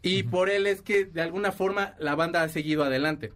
[0.03, 3.33] Y por él es que de alguna forma la banda ha seguido adelante.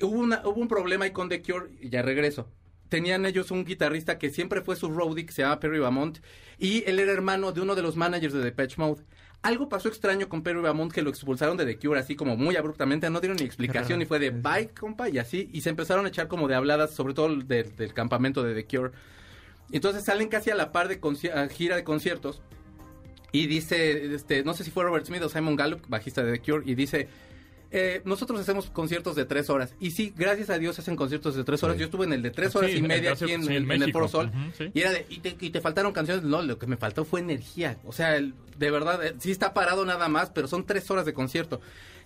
[0.00, 2.48] Hubo, una, hubo un problema ahí con The Cure, y ya regreso.
[2.88, 6.18] Tenían ellos un guitarrista que siempre fue su roadie, que se llama Perry Bamont,
[6.58, 9.02] y él era hermano de uno de los managers de Depeche Mode.
[9.42, 12.56] Algo pasó extraño con Perry Bamont que lo expulsaron de The Cure así como muy
[12.56, 16.04] abruptamente, no dieron ni explicación y fue de bye, compa, y así, y se empezaron
[16.06, 18.92] a echar como de habladas, sobre todo del, del campamento de The Cure.
[19.72, 21.00] Entonces salen casi a la par de
[21.50, 22.40] gira de conciertos
[23.32, 26.40] y dice, este, no sé si fue Robert Smith o Simon Gallup, bajista de The
[26.40, 27.08] Cure, y dice,
[27.70, 29.74] eh, nosotros hacemos conciertos de tres horas.
[29.80, 31.76] Y sí, gracias a Dios hacen conciertos de tres horas.
[31.76, 31.80] Sí.
[31.80, 33.82] Yo estuve en el de tres horas Sí, y media aquí en, sí, en en
[33.82, 33.92] el.
[33.92, 34.30] Foro Sol.
[34.74, 36.24] Y era de, y te, y te faltaron canciones.
[36.24, 37.78] No, lo que me faltó fue energía.
[37.84, 41.04] O sea, el- de verdad, eh, sí está parado nada más, pero son tres horas
[41.06, 41.60] de concierto.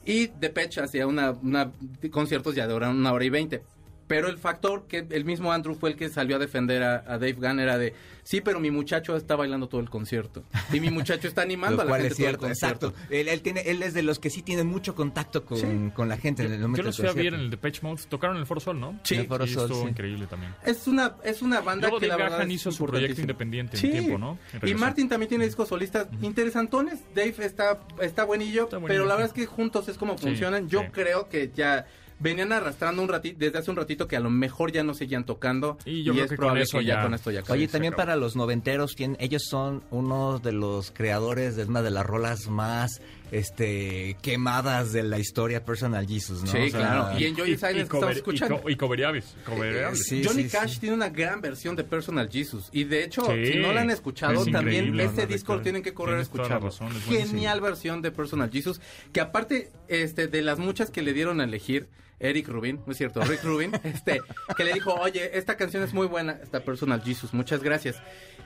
[0.05, 1.71] Y Depeche hacía una, una
[2.11, 3.63] conciertos ya de hora, una hora y veinte.
[4.11, 7.17] Pero el factor que el mismo Andrew fue el que salió a defender a, a
[7.17, 7.95] Dave Gunn era de,
[8.25, 10.43] sí, pero mi muchacho está bailando todo el concierto.
[10.73, 12.87] Y mi muchacho está animando a la gente es cierto, todo el concierto.
[12.89, 13.15] exacto.
[13.15, 16.17] Él, él tiene, él es de los que sí tiene mucho contacto con, con la
[16.17, 18.03] gente en el momento Yo los del fui a ver en el Depeche Mode.
[18.09, 18.99] Tocaron en el Foro Sol, ¿no?
[19.05, 19.15] Sí.
[19.15, 19.91] El Foro Y Sol, estuvo sí.
[19.91, 20.57] increíble también.
[20.67, 23.21] Es una, es una banda Luego que Dave la verdad Gahan es hizo su proyecto
[23.21, 24.39] independiente en tiempo, ¿no?
[24.67, 24.75] Y.
[24.75, 26.99] Martin también tiene discos solistas interesantones.
[27.15, 30.25] Dave está, está buenillo, Está buenillo, pero la verdad es que juntos es como Sí,
[30.27, 30.69] funcionan.
[30.69, 30.87] Yo sí.
[30.91, 31.87] creo que ya
[32.21, 35.25] venían arrastrando un ratito, desde hace un ratito que a lo mejor ya no seguían
[35.25, 35.79] tocando.
[35.85, 37.43] Y yo creo es que con probable eso que ya, ya- con esto ya.
[37.49, 41.91] Oye, también para los noventeros, tienen- ellos son uno de los creadores de una de
[41.91, 43.01] las rolas más
[43.33, 46.51] este quemadas de la historia Personal Jesus, ¿no?
[46.51, 47.19] Sí, O sea, claro.
[47.19, 48.57] Y en Joy y, Silence estamos escuchando.
[48.57, 50.05] y co- y covereables, covereables.
[50.05, 50.81] Sí, Johnny sí, Cash sí.
[50.81, 52.69] tiene una gran versión de Personal Jesus.
[52.73, 55.83] Y de hecho, Sí, si no la han escuchado, es también este disco lo tienen
[55.83, 56.67] que correr a escucharlo.
[56.67, 57.29] razón, es buenísimo.
[57.31, 58.81] Genial versión de Personal Jesus.
[59.13, 61.89] Que aparte este, de las muchas que le dieron a elegir,
[62.21, 64.21] Eric Rubin, no es cierto, Rick Rubin, este,
[64.57, 67.97] que le dijo, oye, esta canción es muy buena, esta Personal Jesus, muchas gracias.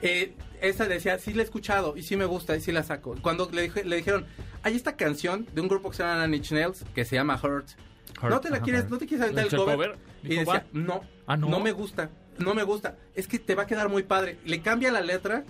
[0.01, 3.15] Eh, esa decía, sí la he escuchado y sí me gusta y sí la saco.
[3.21, 4.25] Cuando le, dije- le dijeron,
[4.63, 7.35] hay esta canción de un grupo que se llama Nine Inch Nails, que se llama
[7.41, 7.67] Hurt.
[8.21, 9.75] Hurt, ¿No te la quieres, no te quieres aventar ¿Le el cover?
[9.75, 9.97] cover?
[10.23, 10.65] Y decía,
[11.27, 11.49] Ah, ¿no?
[11.49, 12.95] no me gusta, no me gusta.
[13.13, 14.37] Es que te va a quedar muy padre.
[14.45, 15.43] Le cambia la letra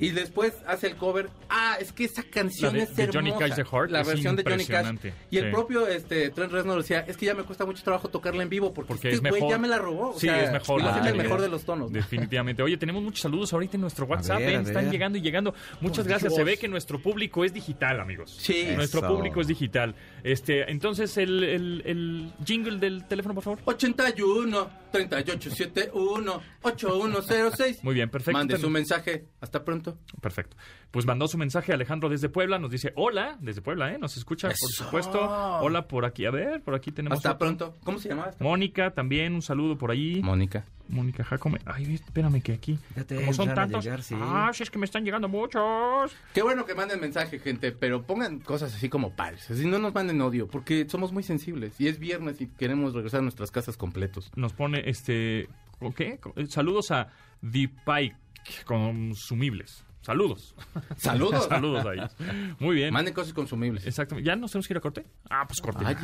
[0.00, 1.28] y después hace el cover.
[1.48, 3.18] Ah, es que esa canción La de- es de hermosa.
[3.18, 4.96] Johnny Cash Heart la versión de Johnny Cash.
[5.30, 8.42] Y el propio este Trent Reznor decía, es que ya me cuesta mucho trabajo tocarla
[8.42, 9.50] en vivo porque, Porque este es güey mejor.
[9.50, 10.10] ya me la robó.
[10.10, 10.82] O Sí, sea, es mejor.
[10.82, 11.90] hace el mejor de los tonos.
[11.90, 11.94] ¿no?
[11.96, 12.62] Definitivamente.
[12.62, 14.38] Oye, tenemos muchos saludos ahorita en nuestro WhatsApp.
[14.40, 14.62] ver, ¿eh?
[14.62, 15.54] Están llegando y llegando.
[15.80, 16.34] Muchas Por gracias.
[16.34, 18.36] Se ve que nuestro público es digital, amigos.
[18.40, 18.68] Sí.
[18.74, 19.08] Nuestro Eso.
[19.14, 19.94] público es digital.
[20.24, 23.58] Este, entonces, el, el- el jingle del teléfono, por favor.
[23.64, 27.84] 81 3871 8106.
[27.84, 28.38] Muy bien, perfecto.
[28.38, 29.26] Mande su mensaje.
[29.40, 29.98] Hasta pronto.
[30.20, 30.56] Perfecto.
[30.90, 32.58] Pues mandó su mensaje Alejandro desde Puebla.
[32.58, 33.98] Nos dice, hola, desde Puebla, ¿eh?
[33.98, 35.20] Nos escucha, por supuesto.
[35.20, 36.26] Hola por aquí.
[36.26, 37.18] A ver, por aquí tenemos...
[37.18, 37.38] Hasta otro.
[37.38, 37.76] pronto.
[37.84, 38.26] ¿Cómo se llama?
[38.30, 38.42] esta?
[38.42, 40.20] Mónica, también un saludo por ahí.
[40.22, 40.64] Mónica.
[40.88, 41.60] Mónica Jacome.
[41.64, 42.78] Ay, espérame que aquí.
[42.88, 43.84] Fíjate, como son tantos.
[43.84, 44.16] llegar, sí.
[44.18, 46.12] Ah, sí, es que me están llegando muchos.
[46.34, 49.50] Qué bueno que manden mensaje, gente, pero pongan cosas así como pares.
[49.50, 51.80] Así no nos manden odio, porque somos muy sensibles.
[51.80, 54.30] Y es viernes y queremos regresar a nuestras casas completos.
[54.34, 55.48] Nos pone este.
[55.78, 56.18] ¿con ¿Qué?
[56.48, 57.08] Saludos a
[57.40, 58.16] Dipike
[58.64, 59.84] Consumibles.
[60.02, 60.54] Saludos.
[60.96, 61.46] Saludos.
[61.46, 62.10] Saludos a ellos.
[62.58, 62.92] Muy bien.
[62.92, 63.86] Manden cosas consumibles.
[63.86, 64.26] Exactamente.
[64.26, 65.06] ¿Ya nos tenemos que ir a corte?
[65.28, 65.84] Ah, pues corte.
[65.84, 65.96] Ay.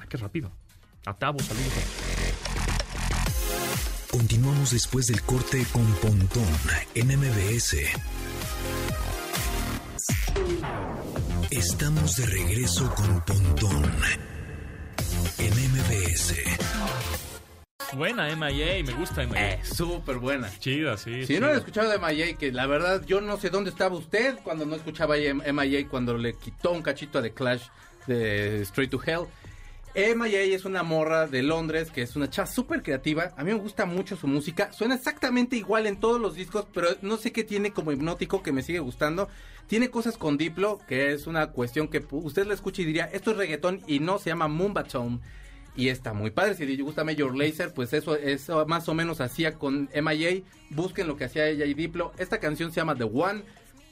[0.00, 0.52] Ah, qué rápido.
[1.06, 1.72] A Tabo, saludos.
[4.10, 6.46] Continuamos después del corte con Pontón
[6.94, 7.76] en MBS.
[11.50, 13.84] Estamos de regreso con Pontón
[15.38, 16.34] en MBS.
[17.96, 19.52] Buena MIA, me gusta MIA.
[19.54, 20.50] Eh, súper buena.
[20.58, 21.26] Chida, sí.
[21.26, 21.40] Si sí.
[21.40, 24.66] no han escuchado de MIA, que la verdad yo no sé dónde estaba usted cuando
[24.66, 27.68] no escuchaba MIA, cuando le quitó un cachito The Clash
[28.06, 29.26] de Straight to Hell.
[29.94, 33.32] MIA es una morra de Londres que es una chava súper creativa.
[33.36, 34.72] A mí me gusta mucho su música.
[34.72, 38.50] Suena exactamente igual en todos los discos, pero no sé qué tiene como hipnótico que
[38.50, 39.28] me sigue gustando.
[39.68, 43.30] Tiene cosas con Diplo, que es una cuestión que usted la escucha y diría, esto
[43.30, 45.20] es reggaetón y no, se llama Moombatone.
[45.76, 46.54] Y está muy padre.
[46.54, 50.42] Si gusta Major Lazer, pues eso, eso más o menos hacía con MIA.
[50.70, 52.12] Busquen lo que hacía ella y Diplo.
[52.18, 53.42] Esta canción se llama The One.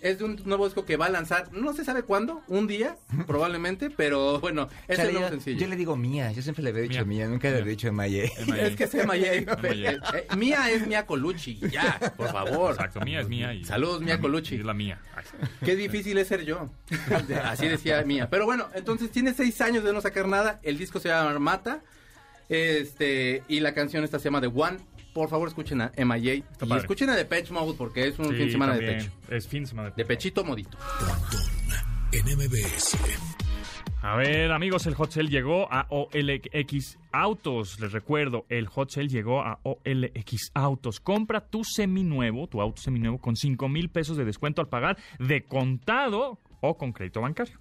[0.02, 2.96] Es de un nuevo disco que va a lanzar, no se sabe cuándo, un día,
[3.26, 5.60] probablemente, pero bueno, es Chale, el nuevo yo- sencillo.
[5.60, 7.26] Yo le digo mía, yo siempre le había dicho Mía.
[7.26, 7.62] mía, nunca le Mía.
[7.62, 8.32] había dicho Maye.
[8.46, 8.66] MIA.
[8.66, 8.94] Es que es.
[9.06, 9.34] MIA.
[9.34, 9.46] Eh,
[10.14, 12.72] eh, Mía es Mía Colucci, ya, por favor.
[12.74, 13.54] Exacto, mía es mía.
[13.54, 14.56] Y Saludos, Mía Colucci.
[14.56, 15.00] Es la mía.
[15.14, 15.24] Ay,
[15.64, 16.68] Qué difícil es ser yo.
[17.44, 18.28] Así decía Mía.
[18.28, 20.58] Pero bueno, entonces tiene seis años de no sacar nada.
[20.64, 21.80] El disco se llama Mata.
[22.48, 24.78] Este, y la canción esta se llama The One.
[25.12, 26.34] Por favor, escuchen a MIA.
[26.34, 26.78] Y padre.
[26.78, 29.10] escuchen a Depeche Mode porque es un Sí, fin de semana de pecho.
[29.28, 30.78] Es fin de semana de De pechito modito.
[30.98, 31.40] Pontón
[32.12, 32.96] en MBS.
[34.02, 37.78] A ver, amigos, el Hot Sale llegó a OLX Autos.
[37.78, 40.98] Les recuerdo, el Hot Sale llegó a OLX Autos.
[40.98, 45.44] Compra tu seminuevo, tu auto seminuevo, con 5 mil pesos de descuento al pagar de
[45.44, 47.58] contado o con crédito bancario.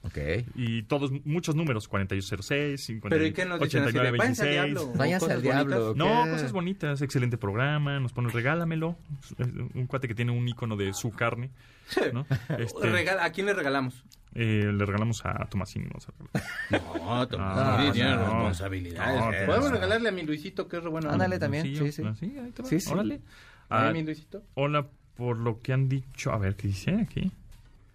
[0.05, 0.18] Ok.
[0.57, 4.42] Y todos, muchos números, 4806, 50, Pero ¿y qué nos dicen así de, 89, váyanse
[4.42, 4.74] al 26.
[4.74, 4.98] diablo?
[4.98, 5.94] Váyanse al diablo.
[5.94, 5.96] bonitas.
[6.26, 8.96] No, cosas bonitas, excelente programa, nos pone regálamelo,
[9.74, 11.50] un cuate que tiene un icono de su carne,
[12.12, 12.26] ¿no?
[12.59, 14.05] Este, Regala- ¿A quién le regalamos?
[14.34, 15.90] eh, le regalamos a Tomasini, a
[16.70, 16.90] regalar.
[17.03, 18.16] No, Tomás, sí, tiene no.
[18.24, 19.20] responsabilidades.
[19.40, 21.11] No, Podemos regalarle a mi Luisito, que es re bueno.
[21.11, 22.03] Ándale, también, sí, sí.
[22.05, 22.90] así, ahí te va, Sí, sí.
[22.92, 23.14] Órale.
[23.16, 23.20] ¿Eh,
[23.68, 24.42] Ah, mi Luisito?
[24.55, 24.86] hola,
[25.16, 27.30] por lo que han dicho, a ver, ¿qué dice aquí?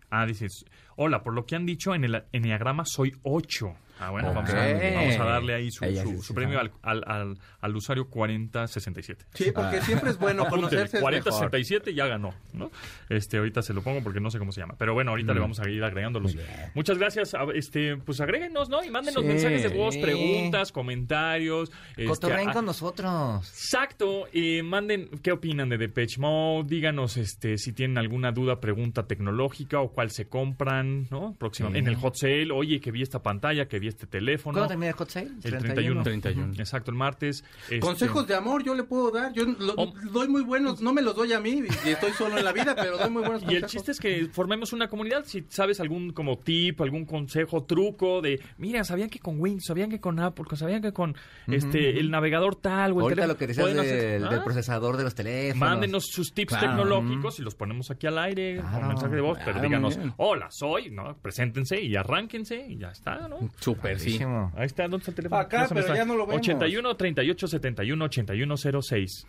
[0.10, 0.48] Ah, dice,
[0.96, 3.76] hola, por lo que han dicho en el enneagrama soy 8.
[4.00, 4.82] Ah, bueno, vamos, a, Ok.
[4.96, 5.86] vamos a darle ahí su,
[6.22, 9.26] su- premio al, al, al, al usuario 4067.
[9.34, 10.86] Sí, porque siempre es bueno conocerse.
[10.98, 11.12] es mejor.
[11.12, 12.72] 4067 ya ganó, ¿no?
[13.10, 14.76] Este, ahorita se lo pongo porque no sé cómo se llama.
[14.78, 16.36] Pero bueno, ahorita le vamos a ir agregándolos.
[16.76, 17.34] Muchas gracias.
[17.34, 18.84] a- Este, pues agréguenos, ¿no?
[18.84, 19.28] Y mándenos Sí.
[19.28, 21.72] mensajes de voz, preguntas, comentarios.
[21.92, 23.48] este, Cotorreen a- con nosotros.
[23.50, 29.08] Exacto, y manden qué opinan de Depeche Mode, díganos este si tienen alguna duda, pregunta
[29.08, 31.36] tecnológica o cuál se compran, ¿no?
[31.38, 34.54] Próximamente en el hot sale, oye, que vi esta pantalla, que vi este teléfono.
[34.54, 35.32] ¿Cuándo termina el hot sale?
[35.44, 36.04] El 31.
[36.04, 36.54] 31.
[36.58, 37.44] Exacto, el martes.
[37.64, 39.34] este, Consejos de amor yo le puedo dar.
[39.34, 39.94] Yo lo- Oh.
[40.12, 40.82] doy muy buenos.
[40.82, 43.22] No me los doy a mí y estoy solo en la vida, pero doy muy
[43.24, 43.64] buenos Y consejos.
[43.64, 45.24] el chiste es que formemos una comunidad.
[45.26, 49.90] Si sabes algún como tip, algún consejo, truco de, mira, sabían que con Windows, sabían
[49.90, 51.16] que con Apple, sabían que con
[51.48, 53.76] este el navegador tal o el Ahorita lo que decías hacer-
[54.22, 55.58] del, del Ah, procesador de los teléfonos.
[55.70, 56.68] Mándenos sus tips Claro.
[56.68, 58.88] tecnológicos y los ponemos aquí al aire con Claro.
[58.88, 59.38] mensaje de voz.
[59.40, 60.14] pero Claro, díganos, muy bien.
[60.18, 61.16] hola, soy, ¿no?
[61.22, 63.50] Preséntense y arránquense y ya está, ¿no?
[63.78, 64.20] Súper, sí.
[64.56, 65.40] Ahí está, ¿dónde está el teléfono?
[65.42, 66.42] Acá, pero ya no lo vemos.
[66.42, 69.28] 81 38 71 81 06.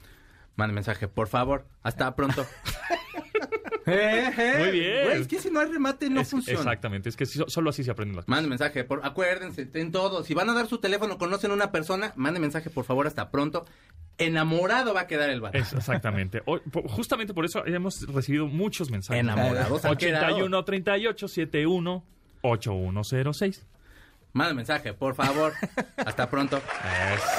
[0.57, 1.67] Mande mensaje, por favor.
[1.83, 2.45] Hasta pronto.
[3.91, 4.55] Eh, eh.
[4.59, 5.05] Muy bien.
[5.07, 6.59] Güey, es que si no hay remate no Es- funciona.
[6.59, 8.37] Exactamente, es que so- solo así se aprenden las cosas.
[8.37, 10.25] Mande mensaje, por, acuérdense, en todo.
[10.25, 13.31] Si van a dar su teléfono, conocen a una persona, mande mensaje, por favor, hasta
[13.31, 13.65] pronto.
[14.19, 15.57] Enamorado va a quedar el vato.
[15.57, 16.43] Exactamente.
[16.89, 19.21] Justamente por eso hemos recibido muchos mensajes.
[19.23, 22.05] Enamorados han 81 38 71
[22.43, 23.67] 8106.
[24.33, 25.53] Mande mensaje, por favor.
[25.97, 26.59] Hasta pronto.
[26.59, 26.65] Eso.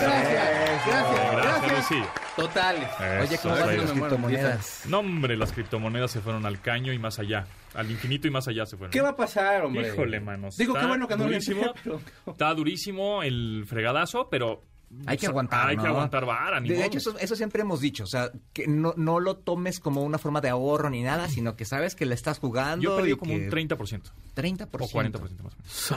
[0.02, 1.32] Gracias, gracias, Gracias,
[1.62, 1.92] gracias.
[1.92, 2.04] Lucy.
[2.36, 2.90] Totales.
[3.22, 3.74] Oye, ¿cómo van va.
[3.74, 4.82] las criptomonedas?
[4.88, 7.46] No, hombre, las criptomonedas se fueron al caño y más allá.
[7.76, 8.92] Al infinito y más allá se fueron.
[8.92, 9.88] ¿Qué va a pasar, hombre?
[9.88, 10.58] Híjole, manos.
[10.58, 11.62] Digo, qué bueno que no le durísimo.
[11.68, 12.02] entré, pero-
[12.34, 14.64] Está durísimo el fregadazo, pero...
[15.06, 15.84] Hay que aguantar, Hay ¿no?
[15.84, 16.86] que aguantar vara, ni De modo.
[16.88, 20.18] hecho, eso, eso siempre hemos dicho, o sea, que no, no lo tomes como una
[20.18, 22.84] forma de ahorro ni nada, sino que sabes que le estás jugando.
[22.84, 24.12] Yo perdí como que- un 30%.
[24.36, 24.68] 30%.
[24.86, 25.92] O 40% más o menos.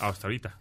[0.00, 0.58] Hasta ahorita.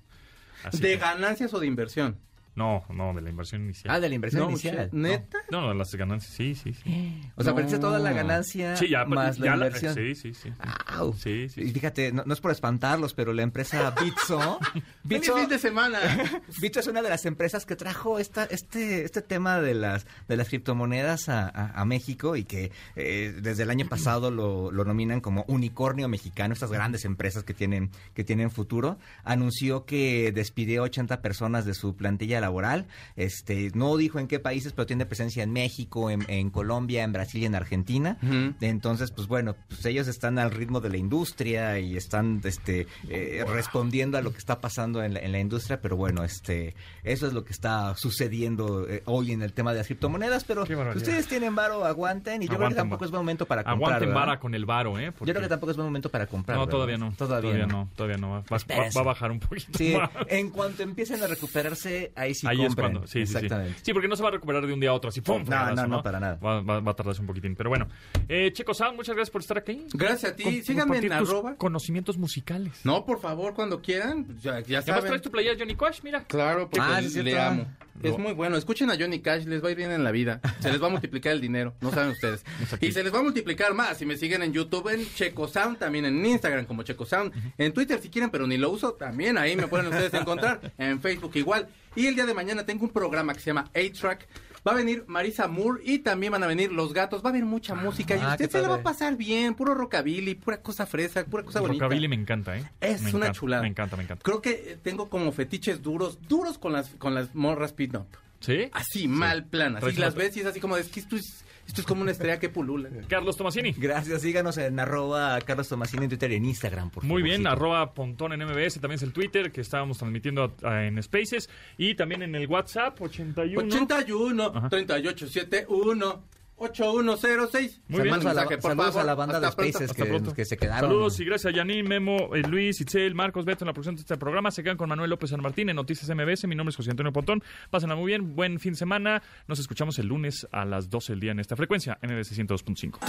[0.64, 2.18] Así ¿De que- ganancias o de inversión?
[2.56, 3.96] No, no, de la inversión inicial.
[3.96, 4.90] Ah, de la inversión No, inicial.
[4.92, 5.40] ¿Neta?
[5.50, 7.22] No, no, de las ganancias, sí, sí, sí.
[7.36, 7.56] O sea, No.
[7.56, 9.96] perdiste toda la ganancia Sí, ya, más ya la inversión.
[9.96, 10.52] sí, sí, sí.
[10.88, 11.14] Au.
[11.14, 15.36] Sí, sí, Y fíjate, no, no es por espantarlos, pero la empresa Bitso, ¡Feliz Bitso,
[15.36, 16.00] fin de semana!
[16.62, 20.38] Bitso es una de las empresas que trajo esta, este, este tema de las, de
[20.38, 24.86] las criptomonedas a, a- a México y que eh, desde el año pasado lo, lo
[24.86, 29.00] nominan como unicornio mexicano, estas grandes empresas que tienen, que tienen futuro.
[29.24, 32.86] Anunció que despidió 80 personas de su plantilla laboral.
[33.16, 37.12] Este, no dijo en qué países, pero tiene presencia en México, en, en Colombia, en
[37.14, 38.18] Brasil y en Argentina.
[38.62, 43.44] Entonces, pues bueno, pues ellos están al ritmo de la industria y están este, eh,
[43.48, 47.28] respondiendo a lo que está pasando en la, en la industria, pero bueno, este, eso
[47.28, 50.64] es lo que está sucediendo eh, hoy en el tema de las criptomonedas, pero
[50.96, 53.78] ustedes tienen varo, aguanten y yo creo que tampoco es buen momento para comprar.
[53.94, 54.22] Aguanten ¿verdad?
[54.28, 55.12] vara con el varo, ¿eh?
[55.22, 56.58] Yo creo que tampoco es buen momento para comprar.
[56.58, 56.72] No, ¿verdad?
[56.72, 57.14] todavía no.
[57.14, 57.90] Todavía, no.
[57.96, 58.32] Todavía no.
[58.32, 60.10] Va, va- va a bajar un poquito Sí, más.
[60.28, 62.92] en cuanto empiecen a recuperarse, ahí sí Ahí es compren.
[62.92, 63.34] cuando, sí, sí, sí.
[63.38, 63.80] Exactamente.
[63.82, 65.40] Sí, porque no se va a recuperar de un día a otro así, ¡pum!
[65.40, 66.36] No, fregazo, no, no, para nada.
[66.36, 67.56] Va, va- va a tardarse un poquitín.
[67.56, 67.88] Pero bueno,
[68.28, 69.86] eh, Checo Sound, muchas gracias por estar aquí.
[69.94, 70.44] Gracias a ti.
[70.44, 71.56] Con- Síganme en arroba.
[71.56, 72.82] conocimientos musicales.
[72.84, 74.28] No, por favor, cuando quieran.
[74.40, 75.06] Ya, ya Y además saben.
[75.06, 76.24] traes tu playera Johnny Cash, mira.
[76.26, 77.66] Claro, porque Ah, sí, es le amo.
[78.02, 78.58] Es muy bueno.
[78.58, 80.42] Escuchen a Johnny Cash, les va a ir bien en la vida.
[80.60, 82.44] Se les va a multiplicar el dinero, no saben ustedes.
[82.82, 85.78] Y se les va a multiplicar más si me siguen en YouTube, en Checo Sound,
[85.78, 89.38] también en Instagram como Checo Sound, en Twitter si quieren, pero ni lo uso, también
[89.38, 91.68] ahí me pueden ustedes encontrar, en Facebook igual.
[91.96, 94.28] Y el día de mañana tengo un programa que se llama A-Track.
[94.66, 97.24] Va a venir Marisa Moore y también van a venir Los Gatos.
[97.24, 99.56] Va a haber mucha música y ah, usted se la va a pasar bien.
[99.56, 101.84] Puro rockabilly, pura cosa fresa, pura cosa bonita.
[101.84, 102.72] rockabilly me encanta, ¿eh?
[102.80, 103.62] Es Me una encanta, chulada.
[103.62, 104.24] Me encanta, me encanta.
[104.24, 108.08] Creo que eh, tengo como fetiches duros, duros con las con las morras pin-up.
[108.40, 108.70] ¿Sí?
[108.74, 109.78] Así, mal plan.
[109.78, 112.02] Así las ves y es así como de, es que esto es, Esto es como
[112.02, 112.90] una estrella que pulula.
[113.08, 113.72] Carlos Tomasini.
[113.72, 117.94] Gracias, síganos en arroba Carlos Tomasini en Twitter y en Instagram, por Muy bien, arroba
[117.94, 122.22] Pontón en MBS, también es el Twitter que estábamos transmitiendo a- en Spaces y también
[122.24, 123.68] en el WhatsApp 81.
[123.76, 124.70] 81 Ajá.
[124.70, 126.24] 3871
[126.64, 127.82] 8106.
[127.88, 128.14] Muy bien.
[128.14, 129.02] Saludos, a la, Mensaje, por saludos favor.
[129.02, 129.78] a la banda de Hasta pronto.
[129.80, 130.90] Spaces que, se quedaron.
[130.90, 134.02] Saludos y gracias a Yanin, Memo, eh, Luis, Itzel, Marcos, Beto en la producción de
[134.02, 134.52] este programa.
[134.52, 136.48] Se quedan con Manuel López San Martín en Noticias MBS.
[136.48, 137.44] Mi nombre es José Antonio Pontón.
[137.70, 138.36] Pásenla muy bien.
[138.36, 139.22] Buen fin de semana.
[139.48, 143.00] Nos escuchamos el lunes a las 12 del día en esta frecuencia, MBS 102.5.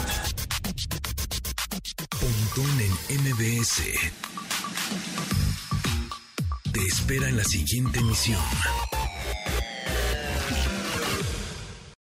[2.20, 3.82] Pontón en MBS.
[6.72, 8.40] Te espera en la siguiente emisión.